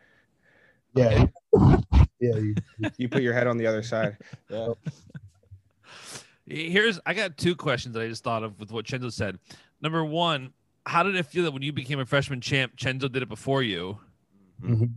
[0.94, 1.26] Yeah.
[2.20, 2.36] Yeah.
[2.36, 2.54] You,
[2.98, 4.16] You put your head on the other side.
[4.48, 4.68] Yeah.
[6.46, 9.38] Here's I got two questions that I just thought of with what Chenzo said.
[9.80, 10.52] Number one,
[10.86, 13.62] how did it feel that when you became a freshman champ, Chenzo did it before
[13.62, 13.98] you?
[14.62, 14.90] Mhm.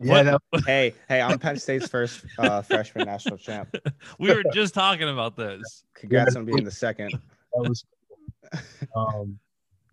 [0.00, 3.74] Yeah, that, Hey, hey, I'm Penn State's first uh, freshman national champ.
[4.18, 5.84] We were just talking about this.
[5.94, 7.12] Congrats on being the second.
[7.12, 7.84] that was
[8.96, 9.38] um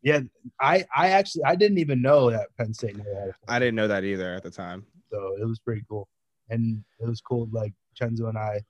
[0.01, 0.19] yeah,
[0.61, 3.75] I I actually I didn't even know that Penn State never had a I didn't
[3.75, 4.85] know that either at the time.
[5.09, 6.07] So it was pretty cool.
[6.49, 8.61] And it was cool like Chenzo and I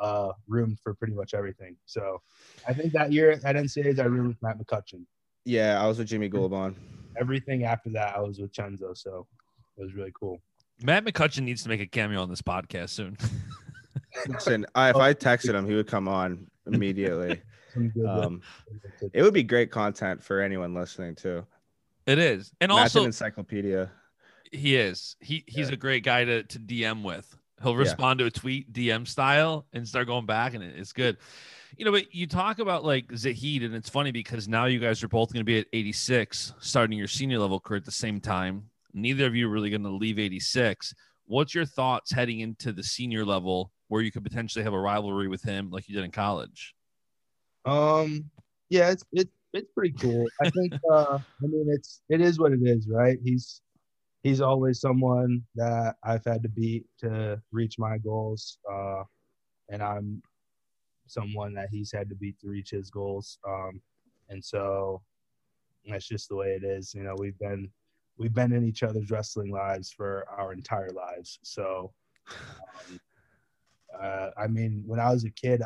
[0.00, 1.76] uh roomed for pretty much everything.
[1.86, 2.20] So
[2.66, 5.04] I think that year at NCAAs I roomed with Matt McCutcheon.
[5.44, 6.74] Yeah, I was with Jimmy Gulibon.
[7.20, 9.26] Everything after that I was with Chenzo, so
[9.76, 10.40] it was really cool.
[10.82, 13.16] Matt McCutcheon needs to make a cameo on this podcast soon.
[14.26, 17.40] Listen, I, if I texted him, he would come on immediately.
[18.08, 18.40] Um,
[19.12, 21.44] it would be great content for anyone listening too.
[22.06, 22.52] it is.
[22.60, 23.90] And Matt's also an encyclopedia.
[24.54, 25.16] He is.
[25.20, 25.74] He he's Yeah.
[25.74, 27.36] a great guy to, to DM with.
[27.62, 27.78] He'll Yeah.
[27.78, 31.16] respond to a tweet DM style and start going back and it, it's good.
[31.76, 35.02] You know, but you talk about like Zahid, and it's funny because now you guys
[35.02, 38.20] are both going to be at 86, starting your senior level career at the same
[38.20, 38.70] time.
[38.92, 40.94] Neither of you are really going to leave 86.
[41.26, 45.26] What's your thoughts heading into the senior level where you could potentially have a rivalry
[45.26, 46.74] with him like you did in college?
[47.64, 48.30] Um,
[48.70, 50.26] yeah, it's it's it's pretty cool.
[50.42, 50.74] I think.
[50.92, 53.18] uh I mean, it's it is what it is, right?
[53.24, 53.60] He's
[54.24, 59.04] he's always someone that I've had to beat to reach my goals, uh,
[59.68, 60.22] and I'm
[61.06, 63.38] someone that he's had to beat to reach his goals.
[63.46, 63.80] Um,
[64.30, 65.02] and so
[65.86, 66.94] that's just the way it is.
[66.94, 67.70] You know, we've been
[68.16, 71.38] we've been in each other's wrestling lives for our entire lives.
[71.42, 71.92] So,
[72.30, 73.00] um,
[74.02, 75.62] uh, I mean, when I was a kid,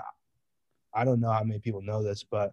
[0.92, 2.52] I don't know how many people know this, but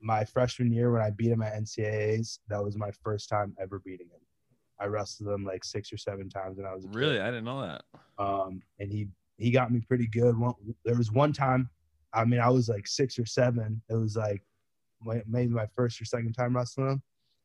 [0.00, 3.78] my freshman year when I beat him at NCAAs, that was my first time ever
[3.78, 4.20] beating him.
[4.80, 6.96] I wrestled him like six or seven times when I was a kid.
[6.96, 7.20] Really?
[7.20, 7.82] I didn't know that.
[8.18, 9.08] Um, and he
[9.38, 10.36] he got me pretty good.
[10.38, 10.54] One,
[10.84, 11.68] there was one time,
[12.12, 13.82] I mean, I was like six or seven.
[13.88, 14.42] It was like
[15.02, 17.02] my, maybe my first or second time wrestling him.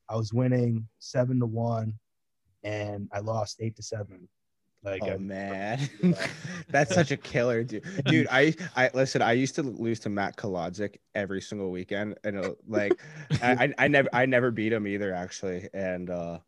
[0.09, 1.93] I was winning seven to one,
[2.63, 4.27] and I lost eight to seven.
[4.81, 5.89] Like Oh I- man,
[6.69, 7.83] that's such a killer, dude.
[8.05, 9.21] Dude, I I listen.
[9.21, 12.93] I used to lose to Matt Kolodzik every single weekend, and it, like
[13.41, 15.67] I, I I never I never beat him either actually.
[15.73, 16.39] And uh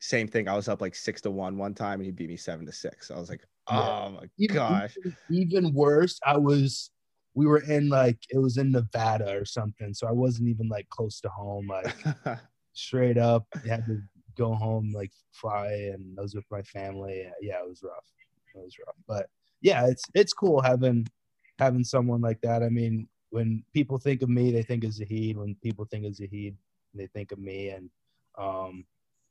[0.00, 0.48] same thing.
[0.48, 2.72] I was up like six to one one time, and he beat me seven to
[2.72, 3.10] six.
[3.10, 3.78] I was like, Yeah.
[3.80, 4.96] oh my even, gosh.
[5.30, 6.90] even- worse, I was
[7.34, 10.88] we were in like it was in Nevada or something, so I wasn't even like
[10.88, 11.68] close to home.
[11.68, 11.94] Like
[12.72, 14.00] straight up, had to
[14.36, 17.26] go home like fly, and I was with my family.
[17.40, 18.04] Yeah, it was rough.
[18.54, 19.26] It was rough, but
[19.60, 21.06] yeah, it's it's cool having
[21.58, 22.62] having someone like that.
[22.62, 25.36] I mean, when people think of me, they think of Zahid.
[25.36, 26.56] When people think of Zahid,
[26.94, 27.90] they think of me, and
[28.38, 28.84] um,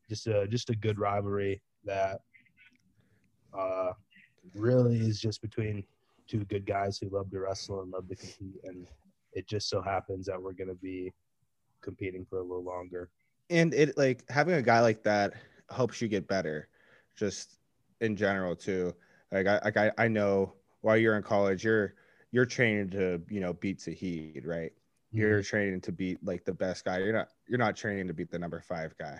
[0.09, 2.21] just a just a good rivalry that
[3.57, 3.91] uh,
[4.55, 5.83] really is just between
[6.27, 8.87] two good guys who love to wrestle and love to compete, and
[9.33, 11.13] it just so happens that we're going to be
[11.81, 13.09] competing for a little longer.
[13.49, 15.33] and it like having a guy like that
[15.71, 16.67] helps you get better
[17.15, 17.59] just
[18.01, 18.93] in general too.
[19.31, 21.93] Like i like I, I know while you're in college you're
[22.31, 24.71] you're training to you know beat Zahid, right?
[25.11, 26.99] You're training to beat like the best guy.
[26.99, 29.19] You're not you're not training to beat the number five guy.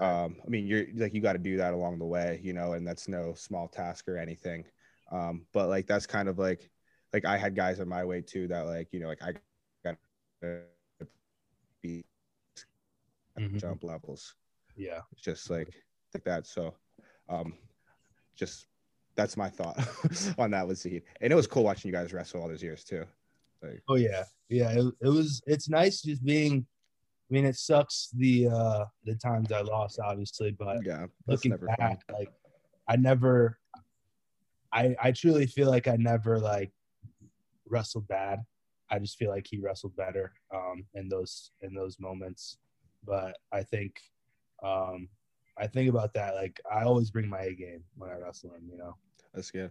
[0.00, 2.72] Um i mean you're like you got to do that along the way you know
[2.72, 4.64] and that's no small task or anything
[5.12, 6.68] um but like that's kind of like
[7.12, 9.32] like i had guys on my way too that like you know like i
[9.84, 9.96] got
[10.42, 10.60] to
[11.82, 12.04] beat
[13.38, 13.58] Mhm.
[13.60, 14.34] jump levels
[14.76, 15.00] yeah.
[15.12, 15.68] it's just like
[16.14, 16.74] like that so
[17.28, 17.52] um
[18.34, 18.66] just
[19.14, 19.78] that's my thought
[20.38, 21.02] on that with Zahid.
[21.20, 23.04] and it was cool watching you guys wrestle all those years too
[23.62, 24.70] like Oh yeah, yeah.
[24.70, 25.42] It, it was.
[25.46, 26.66] It's nice just being.
[27.28, 31.66] I mean, it sucks the uh the times I lost, obviously, but yeah looking never
[31.66, 32.30] fun back, like
[32.88, 33.58] I never.
[34.72, 36.72] I I truly feel like I never like
[37.68, 38.40] wrestled bad.
[38.90, 42.58] I just feel like he wrestled better um in those in those moments.
[43.04, 44.00] But I think
[44.62, 45.08] um
[45.58, 48.68] I think about that like I always bring my A game when I wrestle him,
[48.70, 48.94] you know.
[49.34, 49.70] that's good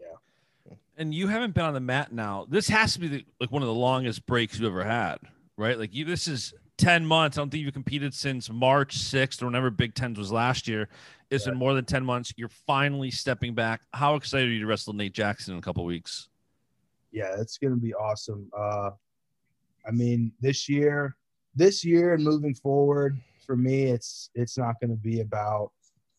[0.00, 0.76] Yeah.
[0.96, 2.46] And you haven't been on the mat now.
[2.48, 5.18] This has to be the, like one of the longest breaks you've ever had,
[5.58, 5.78] right?
[5.78, 7.38] Like you, this is 10 months.
[7.38, 10.88] I don't think you've competed since March 6th or whenever Big Tens was last year.
[11.30, 12.32] It's been more than 10 months.
[12.36, 13.82] You're finally stepping back.
[13.92, 16.28] How excited are you to wrestle Nate Jackson in a couple weeks?
[17.14, 18.50] yeah, it's gonna be awesome.
[18.56, 18.90] Uh,
[19.86, 21.16] I mean, this year,
[21.54, 25.70] this year and moving forward, for me, it's it's not going to be about,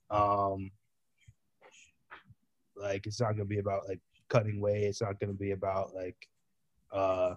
[0.10, 0.72] um,
[2.78, 4.00] like it's not going to be about like
[4.30, 4.84] cutting weight.
[4.84, 6.30] It's not going to be about like,
[6.94, 7.36] uh,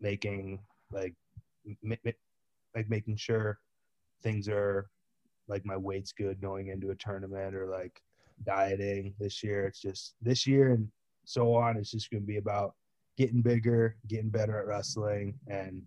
[0.00, 0.60] making
[0.90, 1.14] like,
[1.66, 2.12] m- m-
[2.74, 3.58] like making sure
[4.22, 4.88] things are
[5.48, 8.02] like my weight's good going into a tournament or like
[8.44, 9.66] dieting this year.
[9.66, 10.88] It's just this year and
[11.24, 11.76] so on.
[11.76, 12.74] It's just going to be about
[13.16, 15.82] getting bigger, getting better at wrestling, and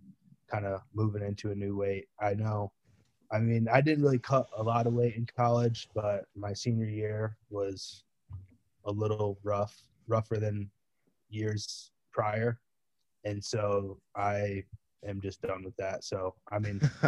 [0.49, 2.07] kind of moving into a new weight.
[2.21, 2.71] I know.
[3.31, 6.85] I mean, I didn't really cut a lot of weight in college, but my senior
[6.87, 8.03] year was
[8.85, 9.75] a little rough,
[10.07, 10.69] rougher than
[11.29, 12.59] years prior.
[13.25, 14.63] And so I
[15.05, 16.03] am just done with that.
[16.03, 16.81] So, I mean,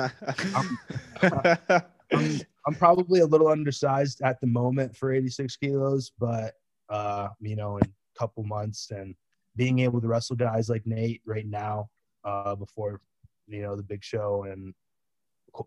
[1.22, 6.56] I'm, I'm probably a little undersized at the moment for 86 kilos, but
[6.90, 9.16] uh, you know, in a couple months and
[9.56, 11.90] being able to wrestle guys like Nate right now,
[12.24, 13.02] uh, before
[13.48, 14.74] you know the big show and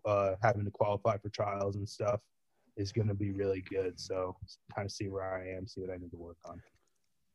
[0.05, 2.21] uh, having to qualify for trials and stuff
[2.75, 3.99] is going to be really good.
[3.99, 4.35] So
[4.75, 6.61] kind of see where I am, see what I need to work on.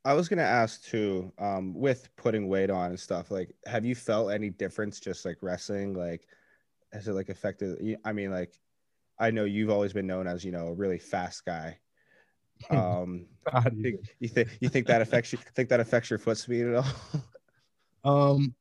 [0.09, 3.31] I was gonna ask too, um, with putting weight on and stuff.
[3.31, 5.93] Like, have you felt any difference just like wrestling?
[5.93, 6.27] Like,
[6.95, 7.99] has it like affected?
[8.07, 8.55] I mean, like,
[9.19, 11.79] I know you've always been known as you know a really fast guy.
[12.71, 13.27] Um,
[13.73, 15.39] you, think, you think you think that affects you?
[15.55, 16.75] Think that affects your foot speed at
[18.05, 18.33] all?
[18.35, 18.55] um,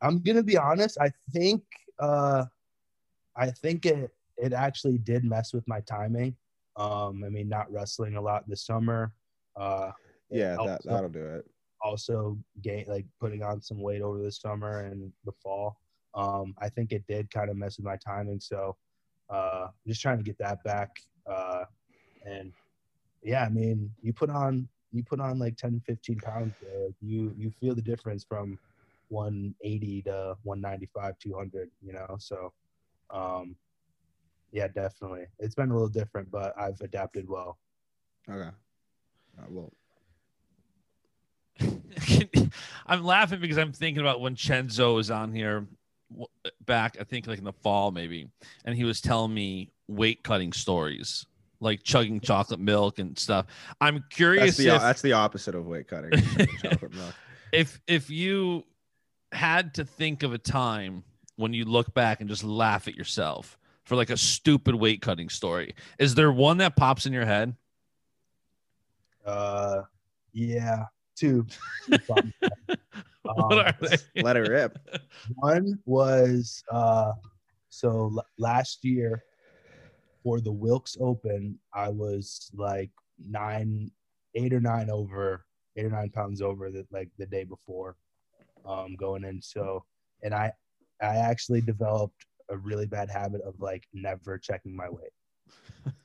[0.00, 0.96] I'm gonna be honest.
[1.00, 1.62] I think
[2.00, 2.46] uh,
[3.36, 6.34] I think it it actually did mess with my timing.
[6.76, 9.12] Um, I mean, not wrestling a lot this summer.
[9.54, 9.92] Uh,
[10.30, 11.44] yeah, that that'll do it.
[11.80, 15.76] Also, gain like putting on some weight over the summer and the fall.
[16.14, 18.40] Um, I think it did kind of mess with my timing.
[18.40, 18.76] So,
[19.30, 20.90] uh, just trying to get that back.
[21.26, 21.64] Uh,
[22.24, 22.52] and
[23.22, 26.54] yeah, I mean, you put on you put on like 10, 15 pounds.
[27.00, 28.58] You you feel the difference from
[29.08, 31.70] 180 to 195, 200.
[31.82, 32.52] You know, so
[33.10, 33.56] um,
[34.52, 35.26] yeah, definitely.
[35.38, 37.58] It's been a little different, but I've adapted well.
[38.28, 38.48] Okay.
[39.38, 39.72] Uh, well,
[42.86, 45.66] I'm laughing because I'm thinking about when Chenzo was on here
[46.64, 48.28] back, I think like in the fall maybe,
[48.64, 51.26] and he was telling me weight cutting stories,
[51.60, 53.46] like chugging chocolate milk and stuff.
[53.80, 54.56] I'm curious.
[54.56, 56.10] That's the, if, that's the opposite of weight cutting.
[56.62, 57.14] chocolate milk.
[57.52, 58.64] If if you
[59.32, 61.04] had to think of a time
[61.36, 65.28] when you look back and just laugh at yourself for like a stupid weight cutting
[65.28, 67.54] story, is there one that pops in your head?
[69.24, 69.82] Uh,
[70.32, 70.84] yeah,
[71.18, 71.46] two.
[72.06, 72.24] what
[73.26, 74.22] Um, are they?
[74.22, 74.78] Let it rip.
[75.34, 77.12] One was uh,
[77.68, 79.22] so l- last year
[80.22, 82.90] for the Wilkes Open, I was like
[83.24, 83.90] nine,
[84.34, 85.44] eight or nine over,
[85.76, 87.96] eight or nine pounds over the like the day before,
[88.66, 89.40] um, going in.
[89.40, 89.84] So,
[90.22, 90.52] and I,
[91.00, 95.12] I actually developed a really bad habit of like never checking my weight.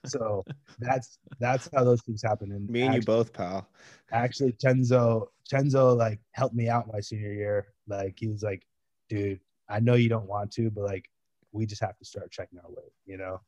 [0.05, 0.43] So
[0.79, 2.51] that's that's how those things happen.
[2.51, 3.67] And Me and you both, pal.
[4.11, 7.67] actually Chenzo Chenzo like helped me out my senior year.
[7.87, 8.63] Like he was like,
[9.09, 9.39] dude,
[9.69, 11.09] I know you don't want to, but like
[11.51, 13.41] we just have to start checking our weight, you know?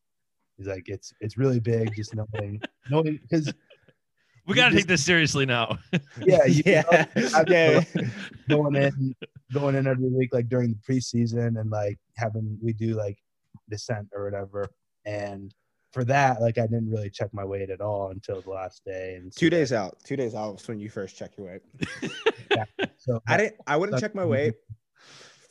[0.58, 3.54] He's like, it's it's really big, just knowing knowing because
[4.48, 5.78] We got to just- take this seriously now.
[6.26, 6.84] yeah, you Yeah.
[6.92, 7.84] know, I've Yeah.
[8.50, 9.16] going in
[9.54, 13.18] going in every week like during the preseason and like having we do like
[13.70, 14.68] descent or whatever.
[15.06, 15.54] And
[15.96, 19.16] for that, like I didn't really check my weight at all until the last day.
[19.16, 19.98] And so Two days out.
[20.04, 21.62] Two days out was when you first check your weight.
[22.52, 22.66] yeah.
[22.98, 23.56] So I didn't.
[23.66, 24.56] I wouldn't check my weight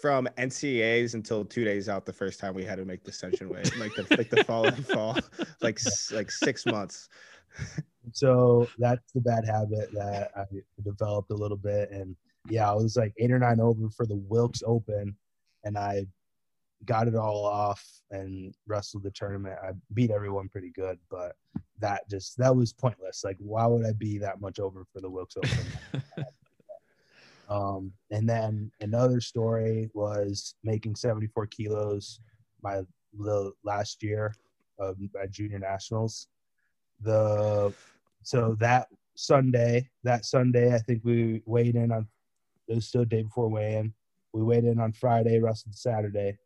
[0.02, 2.04] from NCAAs until two days out.
[2.04, 5.16] The first time we had to make descension weight, like the like the following fall,
[5.62, 7.08] like s- like six months.
[8.12, 10.44] so that's the bad habit that I
[10.84, 11.90] developed a little bit.
[11.90, 12.14] And
[12.50, 15.16] yeah, I was like eight or nine over for the Wilkes Open,
[15.64, 16.04] and I
[16.86, 19.56] got it all off and wrestled the tournament.
[19.62, 21.36] I beat everyone pretty good, but
[21.80, 23.24] that just that was pointless.
[23.24, 26.04] Like, why would I be that much over for the Wilkes Open?
[27.48, 32.20] um, and then another story was making 74 kilos
[32.62, 32.82] my
[33.18, 34.34] the last year
[34.78, 36.28] of my junior nationals.
[37.00, 37.72] The
[38.22, 42.08] so that Sunday, that Sunday, I think we weighed in on
[42.68, 43.92] it was still day before weigh-in.
[44.32, 46.38] We weighed in on Friday, wrestled Saturday,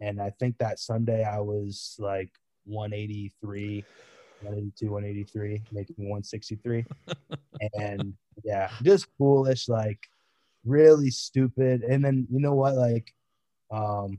[0.00, 2.30] and I think that Sunday I was like
[2.64, 3.84] 183,
[4.42, 6.84] 182, 183, making 163,
[7.74, 10.08] and yeah, just foolish, like
[10.64, 11.82] really stupid.
[11.82, 13.14] And then you know what, like,
[13.70, 14.18] um,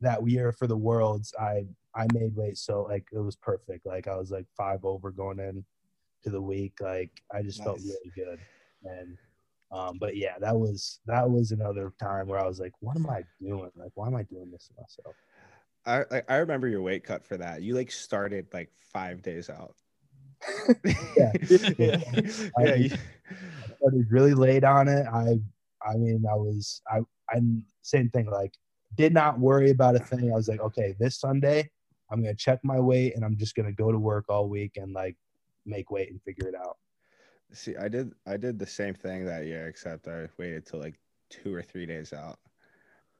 [0.00, 3.86] that year for the worlds, I I made weight so like it was perfect.
[3.86, 5.64] Like I was like five over going in
[6.24, 6.80] to the week.
[6.80, 8.38] Like I just felt really good.
[8.84, 9.16] And
[9.74, 13.10] Um, but yeah, that was that was another time where I was like, what am
[13.10, 13.70] I doing?
[13.74, 15.16] Like, why am I doing this to myself?
[15.84, 17.62] I I- I remember your weight cut for that.
[17.62, 19.74] You like started like five days out.
[21.16, 21.32] Yeah.
[21.78, 21.96] yeah.
[22.56, 22.88] I- yeah, you-
[23.78, 25.06] started really late on it.
[25.12, 25.40] I
[25.84, 27.00] I mean I was I
[27.34, 28.54] I'm same thing like
[28.94, 30.30] did not worry about a thing.
[30.30, 31.68] I was like, okay, this Sunday
[32.10, 34.92] I'm gonna check my weight and I'm just gonna go to work all week and
[34.92, 35.16] like
[35.66, 36.76] make weight and figure it out.
[37.54, 41.00] See, I did I did the same thing that year, except I waited till like
[41.30, 42.40] two or three days out,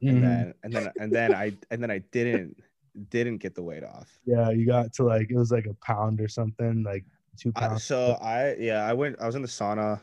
[0.09, 0.23] and Mhm.
[0.23, 2.63] then and then and then I and then I didn't
[3.11, 4.21] didn't get the weight off.
[4.25, 7.05] yeah, you got to like it was like a pound or something, like
[7.37, 7.77] two I, pounds.
[7.77, 10.01] so I yeah I went I was in the sauna.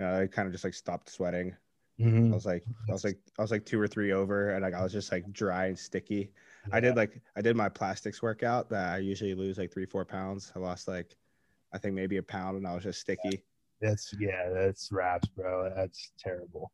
[0.00, 1.52] I kind of just like stopped sweating.
[1.52, 2.34] I Mhm.
[2.34, 4.82] was like I was like I was like two or three over, and like I
[4.82, 6.34] was just like dry and sticky.
[6.72, 10.04] I did like I did my plastics workout that I usually lose like three four
[10.06, 10.52] pounds.
[10.56, 11.16] I lost like
[11.72, 13.46] I think maybe a pound, and I was just sticky.
[13.82, 15.70] That's yeah, that's raps, bro.
[15.76, 16.72] That's terrible.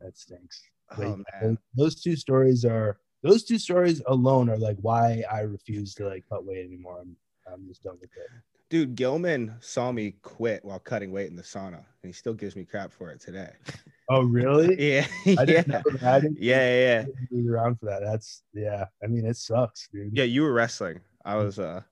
[0.00, 0.62] That stinks.
[0.96, 1.58] Oh yeah, man.
[1.74, 6.24] those, two stories are those two stories alone are like why I refuse to like
[6.30, 7.00] cut weight anymore.
[7.00, 7.16] I'm
[7.52, 8.30] I'm just done with it.
[8.70, 12.54] Dude, Gilman saw me quit while cutting weight in the sauna, and he still gives
[12.54, 13.50] me crap for it today.
[14.10, 14.74] Oh really?
[14.78, 16.02] Yeah, I yeah, didn't know that.
[16.02, 17.50] I didn't yeah, yeah, yeah.
[17.50, 18.00] around for that.
[18.02, 18.86] That's yeah.
[19.02, 20.16] I mean, it sucks, dude.
[20.16, 21.00] Yeah, you were wrestling.
[21.26, 21.82] I was, uh,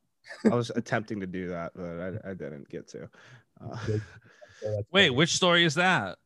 [0.50, 3.10] I was attempting to do that, but I, I didn't get to.
[3.60, 3.76] Uh,
[4.62, 6.16] So Wait, which story is that?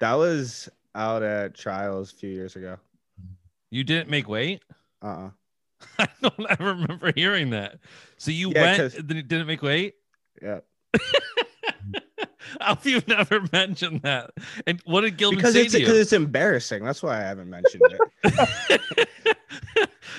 [0.00, 2.76] that was out at trials a few years ago.
[3.70, 4.60] You didn't make weight?
[5.00, 5.30] Uh, uh
[5.98, 7.78] I don't ever remember hearing that.
[8.18, 9.94] So you Yeah, went, 'cause- and then you didn't make weight?
[10.42, 10.60] yeah.
[12.60, 14.30] How have you never mentioned that?
[14.66, 16.84] And what did Gilman Because say it's to because it's embarrassing.
[16.84, 17.82] That's why I haven't mentioned
[18.24, 19.08] it.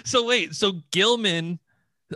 [0.03, 1.59] so wait, so Gilman,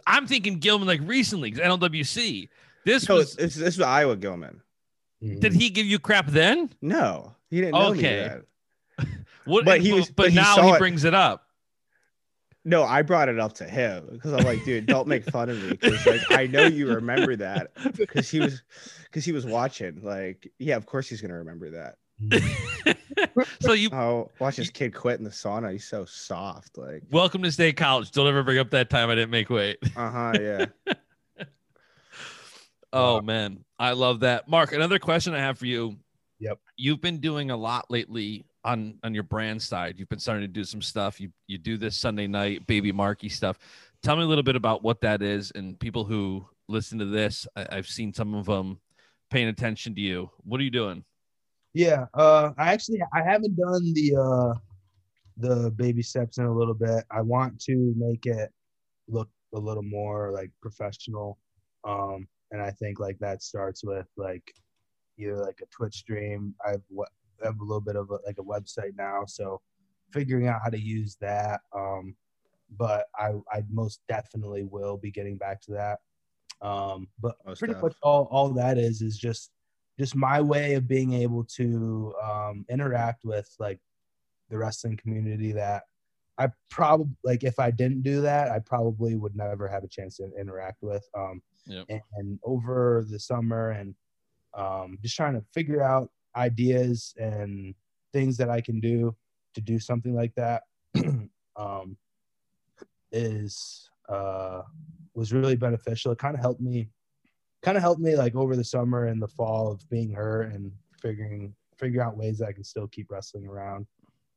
[0.07, 2.49] I'm thinking Gilman like recently, 'cause NLWC.
[2.87, 4.61] This no, was it's, this is Iowa Gilman.
[5.21, 5.39] Mhm.
[5.41, 6.69] did he give you crap then?
[6.81, 8.37] No, he didn't know me Okay.
[9.45, 10.79] What But he was- but, but he now saw he it.
[10.79, 11.43] brings it up.
[12.65, 15.61] No, I brought it up to him because I'm like, dude, don't make fun of
[15.61, 18.61] me because like I know you remember that because he was
[19.05, 20.01] because he was watching.
[20.03, 21.95] Like, yeah, of course he's gonna remember that.
[23.61, 25.71] so you Oh, watch this kid quit in the sauna.
[25.71, 26.77] He's so soft.
[26.77, 28.11] Like, welcome to state college.
[28.11, 29.77] Don't ever bring up that time I didn't make weight.
[29.95, 30.65] uh huh, yeah.
[32.93, 34.47] Oh man, I love that.
[34.47, 35.97] Mark, another question I have for you.
[36.39, 36.59] Yep.
[36.77, 39.95] You've been doing a lot lately on on your brand side.
[39.97, 41.19] You've been starting to do some stuff.
[41.19, 43.57] You you do this Sunday night baby Marky stuff.
[44.03, 47.47] Tell me a little bit about what that is and people who listen to this.
[47.55, 48.79] I, I've seen some of them
[49.29, 50.29] paying attention to you.
[50.43, 51.03] What are you doing?
[51.73, 54.59] Yeah, uh, I actually I haven't done the uh,
[55.37, 57.03] the baby steps in a little bit.
[57.11, 58.51] I want to make it
[59.07, 61.37] look a little more like professional,
[61.83, 64.53] um, and I think like that starts with like
[65.17, 66.55] either like a Twitch stream.
[66.65, 67.09] I've what
[67.41, 69.61] I have a little bit of a, like a website now, so
[70.11, 71.61] figuring out how to use that.
[71.75, 72.15] Um,
[72.77, 75.99] but I I most definitely will be getting back to that.
[76.61, 79.51] Um, but Most pretty much all all that is is just
[79.99, 83.79] just my way of being able to um, interact with like
[84.49, 85.83] the wrestling community that
[86.37, 90.17] I probably like if I didn't do that, I probably would never have a chance
[90.17, 91.07] to interact with.
[91.17, 91.85] Um, Yep.
[91.89, 93.93] and, and over the summer and
[94.53, 97.75] um, just trying to figure out ideas and
[98.13, 99.15] things that I can do
[99.53, 100.63] to do something like that
[101.55, 101.97] um,
[103.11, 104.61] is uh,
[105.13, 106.11] was really beneficial.
[106.11, 106.89] It kind of helped me,
[107.63, 110.71] kind of helped me like over the summer and the fall of being hurt and
[111.01, 113.85] figuring figure out ways that I can still keep wrestling around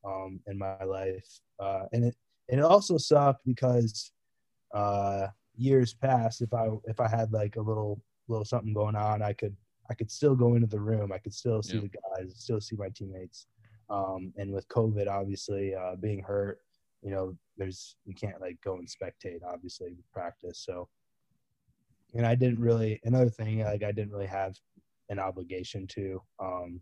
[0.05, 1.41] um, in my life.
[1.59, 2.17] Uh, and it
[2.49, 4.13] and it also sucked because
[4.75, 9.23] uh, years past, if I if I had like a little little something going on,
[9.23, 9.57] I could
[9.91, 11.13] I could still go into the room.
[11.13, 11.83] I could still see Yeah.
[11.83, 13.47] the guys, still see my teammates.
[13.89, 16.61] Um, and with COVID, obviously uh, being hurt,
[17.03, 20.61] you know, there's you can't like go and spectate, obviously, with practice.
[20.65, 20.89] So,
[22.15, 24.55] and I didn't really another thing like I didn't really have
[25.09, 26.23] an obligation to.
[26.39, 26.81] Um,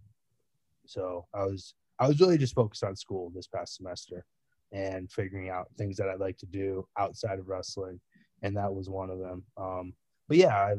[0.84, 4.24] so I was I was really just focused on school this past semester
[4.72, 7.98] and figuring out things that I'd like to do outside of wrestling,
[8.43, 9.43] and that was one of them.
[9.57, 9.93] Um,
[10.28, 10.74] but yeah, I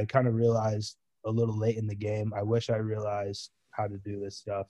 [0.00, 2.32] I kind of realized a little late in the game.
[2.34, 4.66] I wish I realized how to do this stuff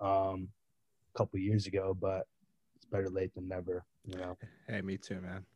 [0.00, 0.48] um,
[1.14, 2.26] a couple years ago, but
[2.76, 3.84] it's better late than never.
[4.06, 4.36] You know?
[4.68, 5.44] Hey, me too, man.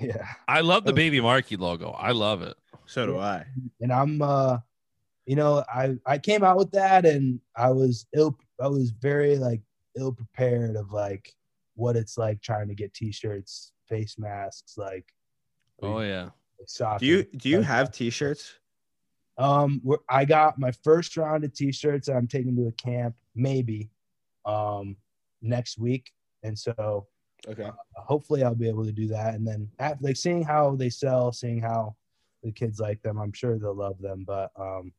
[0.00, 0.26] Yeah.
[0.48, 0.96] I love the Oh.
[0.96, 1.90] baby Marky logo.
[1.90, 2.56] I love it.
[2.86, 3.44] So do I.
[3.82, 4.58] and I'm uh
[5.26, 9.36] you know I I came out with that and I was ill I was very
[9.36, 9.60] like
[9.96, 11.34] ill prepared of like
[11.74, 15.12] what it's like trying to get t-shirts, face masks, like
[15.82, 16.30] Oh yeah.
[16.66, 16.98] soccer.
[17.00, 18.58] Do you do you like have t-shirts?
[19.38, 23.90] Um, we're, I got my first round of t-shirts I'm taking to a camp, maybe,
[24.44, 24.96] um,
[25.40, 26.12] next week,
[26.42, 27.06] and so
[27.48, 27.64] Okay.
[27.64, 29.34] uh, hopefully I'll be able to do that.
[29.34, 31.96] And then after, like seeing how they sell, seeing how
[32.42, 34.24] the kids like them, I'm sure they'll love them.
[34.24, 34.92] But um,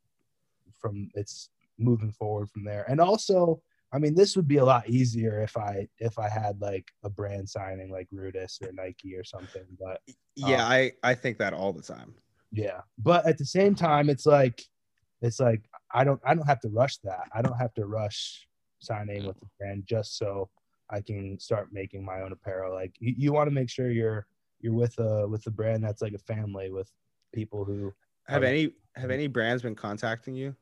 [0.78, 2.86] from it's moving forward from there.
[2.90, 3.62] And also,
[3.94, 7.10] I mean, this would be a lot easier if I if I had like a
[7.10, 9.66] brand signing like Rudis or Nike or something.
[9.80, 10.02] But
[10.36, 12.16] Yeah, Um, I I think that all the time.
[12.52, 14.64] yeah, but at the same time, it's like
[15.22, 17.26] it's like I don't I don't have to rush that.
[17.34, 18.48] I don't have to rush
[18.80, 20.50] signing with the brand just so
[20.90, 22.74] I can start making my own apparel.
[22.74, 24.26] Like you, you want to make sure you're
[24.60, 26.90] you're with a with a brand that's like a family with
[27.32, 27.94] people who
[28.28, 30.56] Have any have any brands been contacting you?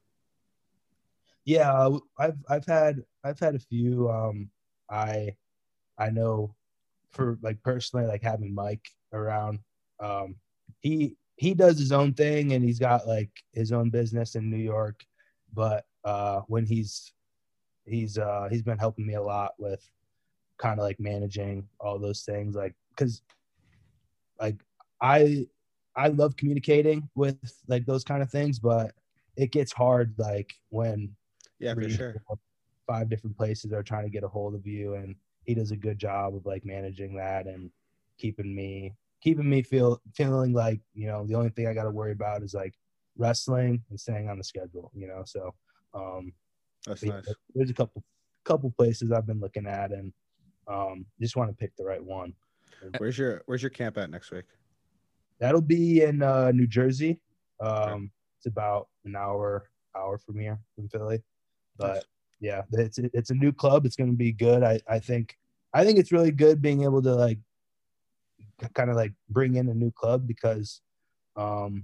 [1.43, 4.49] yeah i've i've had i've had a few um
[4.89, 5.34] i
[5.97, 6.53] i know
[7.11, 9.59] for like personally like having mike around
[9.99, 10.36] um
[10.80, 14.57] he he does his own thing and he's got like his own business in new
[14.57, 15.03] york
[15.53, 17.13] but uh when he's
[17.86, 19.88] he's uh he's been helping me a lot with
[20.57, 23.22] kind of like managing all those things like because
[24.39, 24.63] like
[25.01, 25.45] i
[25.95, 28.93] i love communicating with like those kind of things but
[29.36, 31.15] it gets hard like when
[31.59, 32.15] Yeah, for sure.
[32.92, 35.16] five different places are trying to get a hold of you and
[35.46, 37.72] he does a good job of like managing that and
[38.18, 41.89] keeping me keeping me feel feeling like you know the only thing i got to
[41.89, 42.74] worry about is like
[43.18, 45.54] wrestling and staying on the schedule you know so
[45.94, 46.34] um
[46.86, 47.34] That's nice.
[47.56, 48.04] there's a couple
[48.44, 50.12] couple places i've been looking at and
[50.68, 52.34] um just want to pick the right one
[52.98, 54.46] Where's your Where's your camp at next week?
[55.39, 57.22] that'll be in uh new jersey
[57.62, 61.24] um it's about an hour hour from here from philly
[61.78, 62.04] but.
[62.42, 65.38] Yeah it's it's a new club it's going to be good i i think
[65.74, 67.38] i think it's really good being able to like
[68.74, 70.82] kind of like bring in a new club because
[71.38, 71.84] um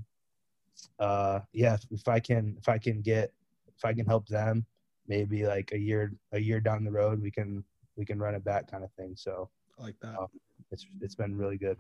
[1.00, 3.32] uh yeah if, if i can if i can get
[3.76, 4.66] if i can help them
[5.08, 7.64] maybe like a year a year down the road we can
[7.96, 9.50] we can run it back kind of thing so
[9.80, 10.16] I like that.
[10.20, 10.30] Oh.
[10.72, 11.78] it's it's been really good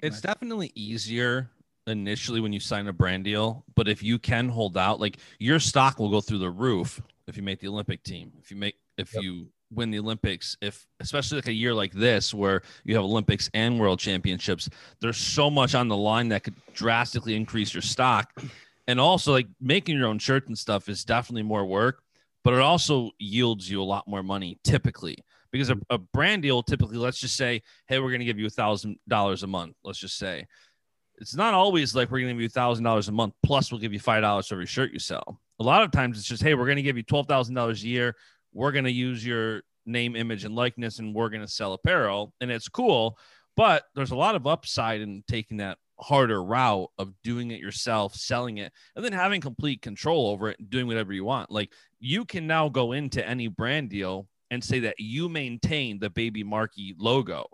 [0.00, 0.20] It's Nice.
[0.22, 1.50] definitely easier
[1.86, 5.60] initially when you sign a brand deal, but if you can hold out, like your
[5.60, 8.32] stock will go through the roof if you make the Olympic team.
[8.40, 9.22] If you make if Yep.
[9.22, 13.50] you win the Olympics, if especially like a year like this where you have Olympics
[13.54, 14.68] and World Championships,
[15.00, 18.32] there's so much on the line that could drastically increase your stock.
[18.86, 22.02] And also like making your own shirts and stuff is definitely more work,
[22.44, 25.16] but it also yields you a lot more money typically
[25.50, 28.46] because a, a brand deal typically let's just say hey we're going to give you
[28.46, 30.44] a thousand dollars a month let's just say
[31.18, 33.70] it's not always like we're going to give you a thousand dollars a month plus
[33.70, 36.26] we'll give you five dollars for every shirt you sell a lot of times it's
[36.26, 38.16] just hey we're going to give you twelve thousand dollars a year.
[38.52, 42.32] We're going to use your name image and likeness and we're going to sell apparel
[42.40, 43.18] and it's cool.
[43.56, 48.16] But there's a lot of upside in taking that harder route of doing it yourself
[48.16, 51.50] selling it and then having complete control over it and doing whatever you want.
[51.50, 56.10] Like you can now go into any brand deal and say that you maintain the
[56.10, 57.46] baby Marky logo.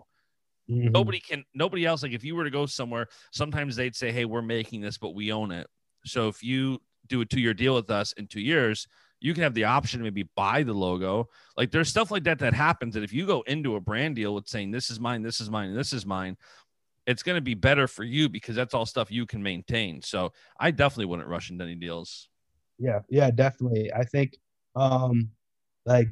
[0.69, 0.91] Mm-hmm.
[0.91, 4.25] Nobody can nobody else like if you were to go somewhere sometimes they'd say hey
[4.25, 5.67] we're making this but we own it.
[6.05, 8.87] So if you do a two-year deal with us in two years
[9.21, 11.29] you can have the option to maybe buy the logo.
[11.55, 14.33] Like there's stuff like that that happens that if you go into a brand deal
[14.33, 16.35] with saying this is mine this is mine this is mine
[17.07, 20.01] it's going to be better for you because that's all stuff you can maintain.
[20.01, 22.29] So i definitely wouldn't rush into any deals.
[22.79, 23.93] Yeah yeah definitely.
[23.93, 24.35] I think
[24.75, 25.29] um
[25.85, 26.07] like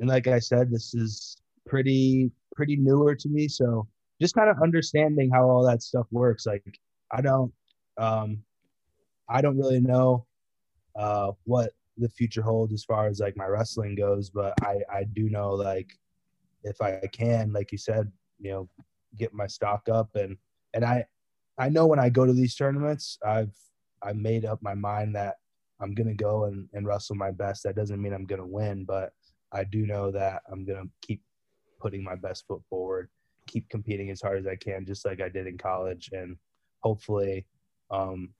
[0.00, 1.36] and like i said this is
[1.66, 3.48] pretty pretty newer to me.
[3.48, 3.88] So
[4.20, 6.44] just kind of understanding how all that stuff works.
[6.44, 6.78] Like
[7.10, 7.52] i don't
[7.98, 8.42] um
[9.28, 10.26] i don't really know
[10.96, 15.04] uh what the future holds as far as like my wrestling goes but i i
[15.04, 15.92] do know like
[16.64, 18.68] if i can like you said you know
[19.16, 20.36] get my stock up and
[20.74, 21.04] and i
[21.58, 23.54] i know when i go to these tournaments i've
[24.02, 25.36] i made up my mind that
[25.82, 27.64] I'm gonna go and, and wrestle my best.
[27.64, 29.12] That doesn't mean I'm gonna win, but
[29.50, 31.20] I do know that I'm gonna keep
[31.80, 33.10] putting my best foot forward,
[33.48, 36.36] keep competing as hard as I can, just like I did in college, and
[36.80, 37.46] hopefully,
[37.90, 38.30] um,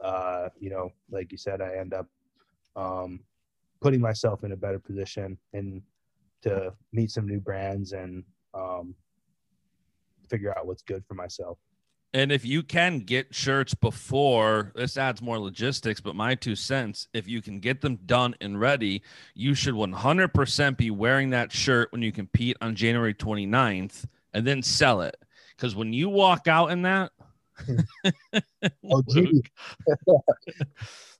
[0.00, 2.06] uh, you know, like you said, I end up
[2.76, 3.20] um,
[3.80, 5.82] putting myself in a better position and
[6.42, 8.22] to meet some new brands and
[8.54, 8.94] um,
[10.28, 11.58] figure out what's good for myself.
[12.14, 17.06] And if you can get shirts before, this adds more logistics, but my two cents,
[17.12, 19.02] if you can get them done and ready,
[19.34, 24.62] you should 100% be wearing that shirt when you compete on January 29th and then
[24.62, 25.16] sell it.
[25.54, 27.12] Because when you walk out in that,
[28.90, 29.02] Oh,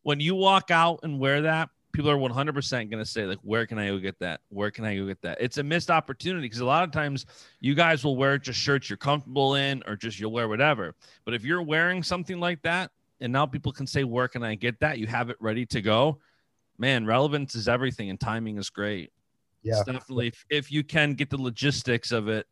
[0.02, 3.66] when you walk out and wear that, people are 100% going to say, like, where
[3.66, 4.40] can I go get that?
[4.48, 5.39] Where can I go get that?
[5.40, 7.27] It's a missed opportunity because a lot of times
[7.60, 10.94] you guys will wear just shirts you're comfortable in or just you'll wear whatever.
[11.24, 12.90] But if you're wearing something like that,
[13.20, 15.82] and now people can say, "Where can I get that?" You have it ready to
[15.82, 16.20] go.
[16.78, 19.10] Man, relevance is everything, and timing is great.
[19.62, 19.78] Yeah.
[19.78, 22.47] It's definitely if, if you can get the logistics of it,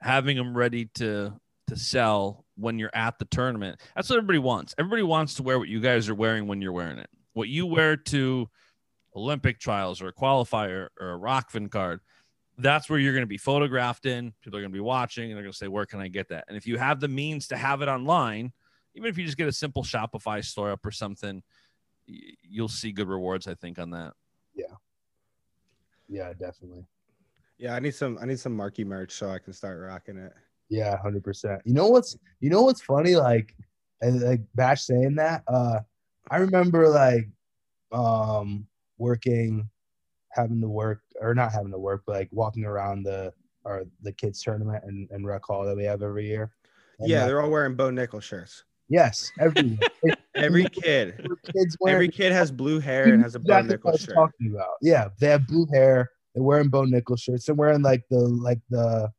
[0.00, 1.32] having them ready to
[1.68, 3.80] to sell when you're at the tournament.
[3.94, 4.74] That's what everybody wants.
[4.78, 7.08] Everybody wants to wear what you guys are wearing when you're wearing it.
[7.32, 8.48] What you wear to
[9.16, 12.00] Olympic trials or a qualifier or a RokFin card.
[12.58, 14.34] That's where you're going to be photographed in.
[14.42, 16.28] People are going to be watching and they're going to say, Where can I get
[16.28, 16.44] that?
[16.48, 18.52] And if you have the means to have it online,
[18.94, 21.42] even if you just get a simple Shopify store up or something,
[22.06, 24.12] you'll see good rewards, I think, on that.
[24.54, 24.74] Yeah.
[26.08, 26.86] Yeah, definitely.
[27.56, 28.18] Yeah, I need some.
[28.20, 30.32] I need some Marky merch so I can start rocking it.
[30.70, 31.60] Yeah, hundred percent.
[31.64, 33.16] You know what's you know what's funny?
[33.16, 33.54] Like,
[34.00, 35.42] and like Bash saying that.
[35.46, 35.80] Uh,
[36.30, 37.28] I remember like,
[37.92, 38.66] um,
[38.98, 39.68] working,
[40.30, 43.32] having to work or not having to work, but like walking around the
[43.64, 46.52] or the kids tournament and, and rec hall that we have every year.
[47.00, 48.64] And, yeah, like, they're all wearing Bo Nickal shirts.
[48.88, 49.78] yes, every
[50.36, 51.28] Every kid,
[51.86, 54.14] every kid has blue hair and has a Bo Nickal shirt.
[54.14, 54.76] talking about.
[54.80, 56.08] Yeah, they have blue hair.
[56.34, 57.46] They're wearing Bo Nickal shirts.
[57.46, 59.10] They're wearing like the like the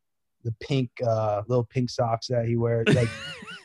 [0.44, 3.10] the pink uh little pink socks that he wears, like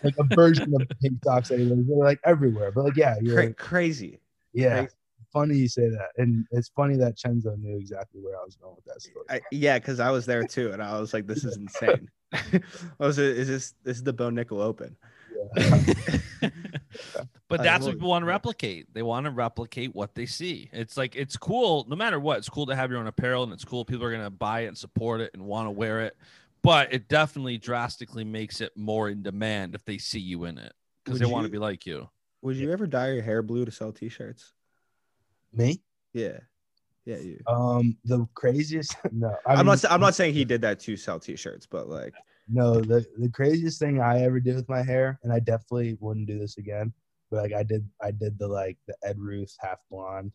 [0.02, 1.86] like a version of the pink socks that he wears.
[1.86, 2.70] They're like everywhere.
[2.72, 4.20] But like yeah, you're Cra- crazy.
[4.52, 4.80] yeah.
[4.80, 4.94] crazy.
[5.32, 8.74] Funny you say that, and it's funny that Chenzo knew exactly where I was going
[8.74, 9.26] with that story.
[9.28, 12.60] I, yeah, because I was there too, and I was like, "This is insane." I
[12.98, 14.96] was, is this this is the Bo Nickal Open?
[17.48, 18.92] but that's what love people want to replicate.
[18.94, 20.70] They want to replicate what they see.
[20.72, 22.38] It's like it's cool, no matter what.
[22.38, 23.84] It's cool to have your own apparel, and it's cool.
[23.84, 26.16] People are gonna buy it and support it and want to wear it.
[26.62, 30.72] But it definitely drastically makes it more in demand if they see you in it
[31.04, 32.08] because they want to be like you.
[32.42, 34.52] Would you ever dye your hair blue to sell T-shirts?
[35.52, 35.80] Me?
[36.12, 36.38] Yeah,
[37.04, 37.40] yeah, you.
[37.46, 38.96] Um, the craziest.
[39.12, 39.84] No, I I'm mean, not.
[39.90, 42.14] I'm not saying he did that to sell T-shirts, but like,
[42.48, 46.26] No, the the craziest thing I ever did with my hair, and I definitely wouldn't
[46.26, 46.92] do this again.
[47.30, 50.32] But like I did, I did the like the Ed Ruth half blonde,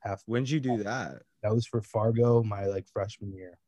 [0.00, 0.22] half.
[0.26, 1.22] when'd you do that?
[1.42, 3.58] That was for Fargo, my like freshman year.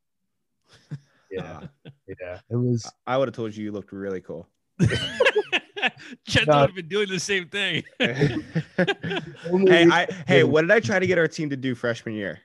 [1.31, 1.61] Yeah,
[2.21, 2.89] yeah, it was.
[3.05, 4.47] I would have told you you looked really cool.
[6.27, 6.61] Chet No.
[6.61, 7.83] would have been doing the same thing.
[7.99, 12.39] hey, I hey, what did I try to get our team to do freshman year?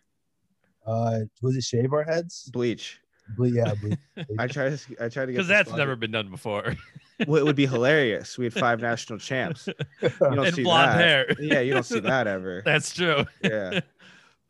[0.87, 2.51] uh, was it shave our heads?
[2.53, 2.99] Bleach.
[3.37, 3.99] Ble- yeah, bleach.
[4.39, 4.97] I tried to.
[5.05, 6.75] I tried to get Because that's squad- never been done before.
[7.27, 8.37] Well, it would be hilarious.
[8.37, 9.69] We had five national champs.
[9.69, 10.99] You don't and see blonde that.
[10.99, 11.27] hair.
[11.39, 12.63] Yeah, you don't see that ever.
[12.65, 13.25] That's true.
[13.45, 13.81] Yeah,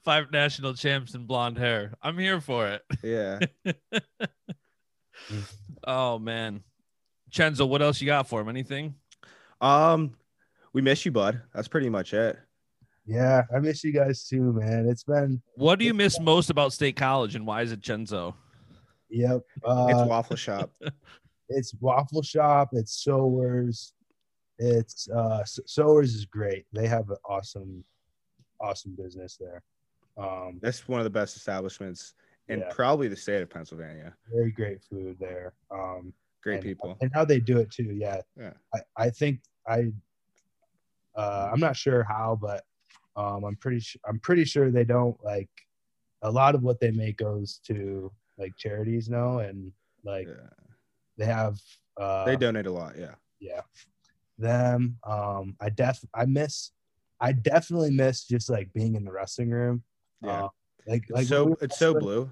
[0.05, 1.95] Five national champs and blonde hair.
[2.03, 2.83] I'm here for it.
[3.03, 3.39] yeah.
[5.85, 6.63] Oh man.
[7.31, 8.49] Chenzo, what else you got for him?
[8.49, 8.95] Anything?
[9.61, 10.15] Um,
[10.73, 11.41] we miss you, bud.
[11.55, 12.39] That's pretty much it.
[13.07, 13.43] yeah.
[13.55, 14.87] I miss you guys too, man.
[14.89, 18.35] It's been What do you miss most about State College and why is it Chenzo?
[19.11, 19.43] yep.
[19.65, 20.71] Uh, It's waffle shop.
[21.49, 23.93] it's waffle shop it's sowers
[24.59, 27.85] it's uh S- sowers is great they have an awesome
[28.61, 29.63] awesome business there
[30.17, 32.15] um That's one of the best establishments
[32.49, 32.71] in Yeah.
[32.71, 34.15] probably the state of Pennsylvania.
[34.33, 36.13] very great food there um
[36.43, 36.97] Great and, people.
[37.01, 38.53] and how they do it too yeah Yeah.
[38.75, 39.93] i i think i
[41.15, 42.65] uh i'm not sure how but
[43.17, 45.51] um i'm pretty sure i'm pretty sure they don't like
[46.23, 49.39] a lot of what they make goes to like charities now.
[49.39, 49.73] and
[50.05, 50.49] like Yeah.
[51.19, 51.61] they have
[52.01, 52.97] uh They donate a lot.
[52.99, 53.15] Yeah.
[53.41, 53.61] yeah
[54.39, 56.73] them um i def i miss
[57.21, 59.83] i definitely miss just like being in the wrestling room
[60.23, 60.45] Yeah.
[60.45, 60.49] Uh,
[60.87, 62.31] like like so it's so blue.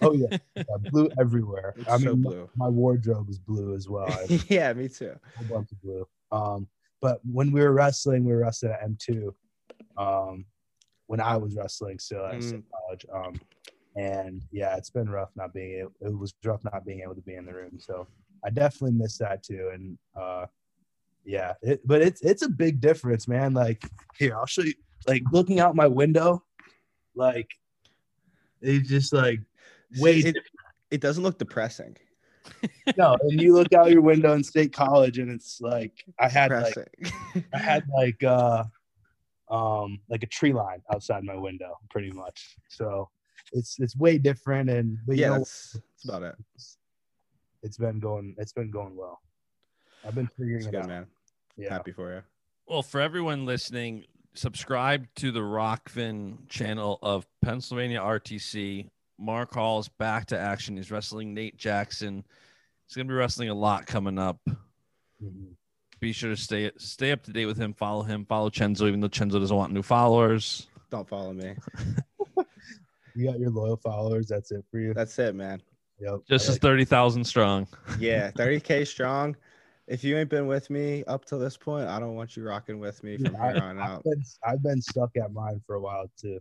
[0.00, 1.74] oh yeah, yeah blue everywhere.
[1.76, 2.50] It's i mean so my- blue.
[2.56, 4.08] my wardrobe is blue as well.
[4.48, 5.14] Yeah, me too.
[5.40, 6.06] a bunch of blue.
[6.30, 6.66] Um
[7.00, 9.32] but when we were wrestling we were wrestling at m2
[9.98, 10.44] um
[11.08, 13.04] when i was wrestling still at State college.
[13.12, 13.34] Um
[13.96, 17.20] and yeah it's been rough not being able, it was rough not being able to
[17.20, 17.78] be in the room.
[17.78, 18.06] So
[18.44, 19.70] i definitely miss that too.
[19.74, 20.46] And uh
[21.24, 23.52] yeah it, but it's it's a big difference man.
[23.52, 23.82] Like
[24.16, 24.74] here i'll show you
[25.08, 26.42] like looking out my window
[27.14, 27.50] like
[28.60, 29.40] it's just like
[29.98, 30.36] way it,
[30.90, 31.96] it doesn't look depressing.
[32.96, 36.50] no and you look out your window in state college and it's like i had
[36.50, 36.74] like
[37.54, 38.64] I had like uh
[39.48, 42.56] um like a tree line outside my window pretty much.
[42.68, 43.10] So
[43.52, 46.34] it's it's way different and but you know that's, that's about it.
[47.62, 49.20] it's been going it's been going well.
[50.04, 50.88] I've been figuring It's it good, out.
[50.88, 51.06] man.
[51.56, 51.70] Yeah.
[51.70, 52.22] Happy for you.
[52.66, 58.88] Well, for everyone listening, subscribe to the RokFin channel of Pennsylvania RTC.
[59.18, 60.76] Mark Hall's back to action.
[60.76, 62.24] He's wrestling Nate Jackson.
[62.86, 64.38] He's going to be wrestling a lot coming up.
[65.22, 65.54] Mhm.
[66.00, 67.74] Be sure to stay stay up to date with him.
[67.74, 68.26] Follow him.
[68.26, 70.66] Follow Chenzo, even though Chenzo doesn't want new followers.
[70.90, 71.54] Don't follow me.
[73.14, 74.94] You got your loyal followers, that's it for you.
[74.94, 75.60] That's it, man.
[76.00, 76.20] Yep.
[76.28, 77.66] Just I as thirty thousand strong.
[77.98, 79.36] Yeah, 30k strong.
[79.86, 82.78] if you ain't been with me up to this point, I don't want you rocking
[82.78, 84.04] with me from I, here on have out.
[84.04, 86.38] been, I've been stuck at mine for a while too.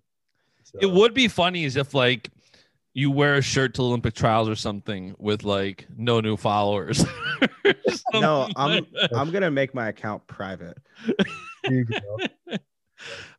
[0.64, 2.30] So, It would be funny as if like
[2.94, 7.06] you wear a shirt to Olympic trials or something with like no new followers.
[8.14, 8.86] No, I'm.
[9.14, 10.78] I'm gonna make my account private.
[11.64, 12.18] There you go.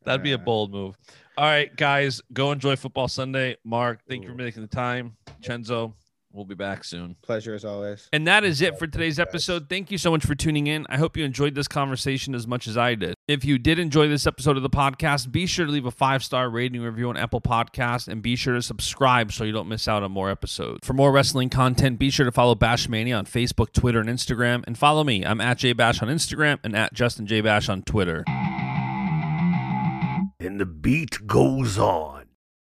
[0.04, 0.96] That'd be a bold move.
[1.36, 3.56] All right, guys, go enjoy football Sunday.
[3.64, 5.16] Mark, thank you for making the time.
[5.42, 5.92] Chenzo,
[6.32, 7.16] we'll be back soon.
[7.22, 8.08] Pleasure as always.
[8.12, 9.68] And that is it for today's episode.
[9.68, 10.86] Thank you so much for tuning in.
[10.88, 13.14] I hope you enjoyed this conversation as much as I did.
[13.28, 16.24] If you did enjoy this episode of the podcast, be sure to leave a five
[16.24, 19.88] star rating review on Apple Podcasts and be sure to subscribe so you don't miss
[19.88, 20.86] out on more episodes.
[20.86, 24.64] For more wrestling content, be sure to follow Bashmania on Facebook, Twitter, and Instagram.
[24.66, 25.24] And follow me.
[25.24, 28.24] I'm at JBash on Instagram and at Justin J Bash on Twitter.
[30.40, 32.21] And the beat goes on.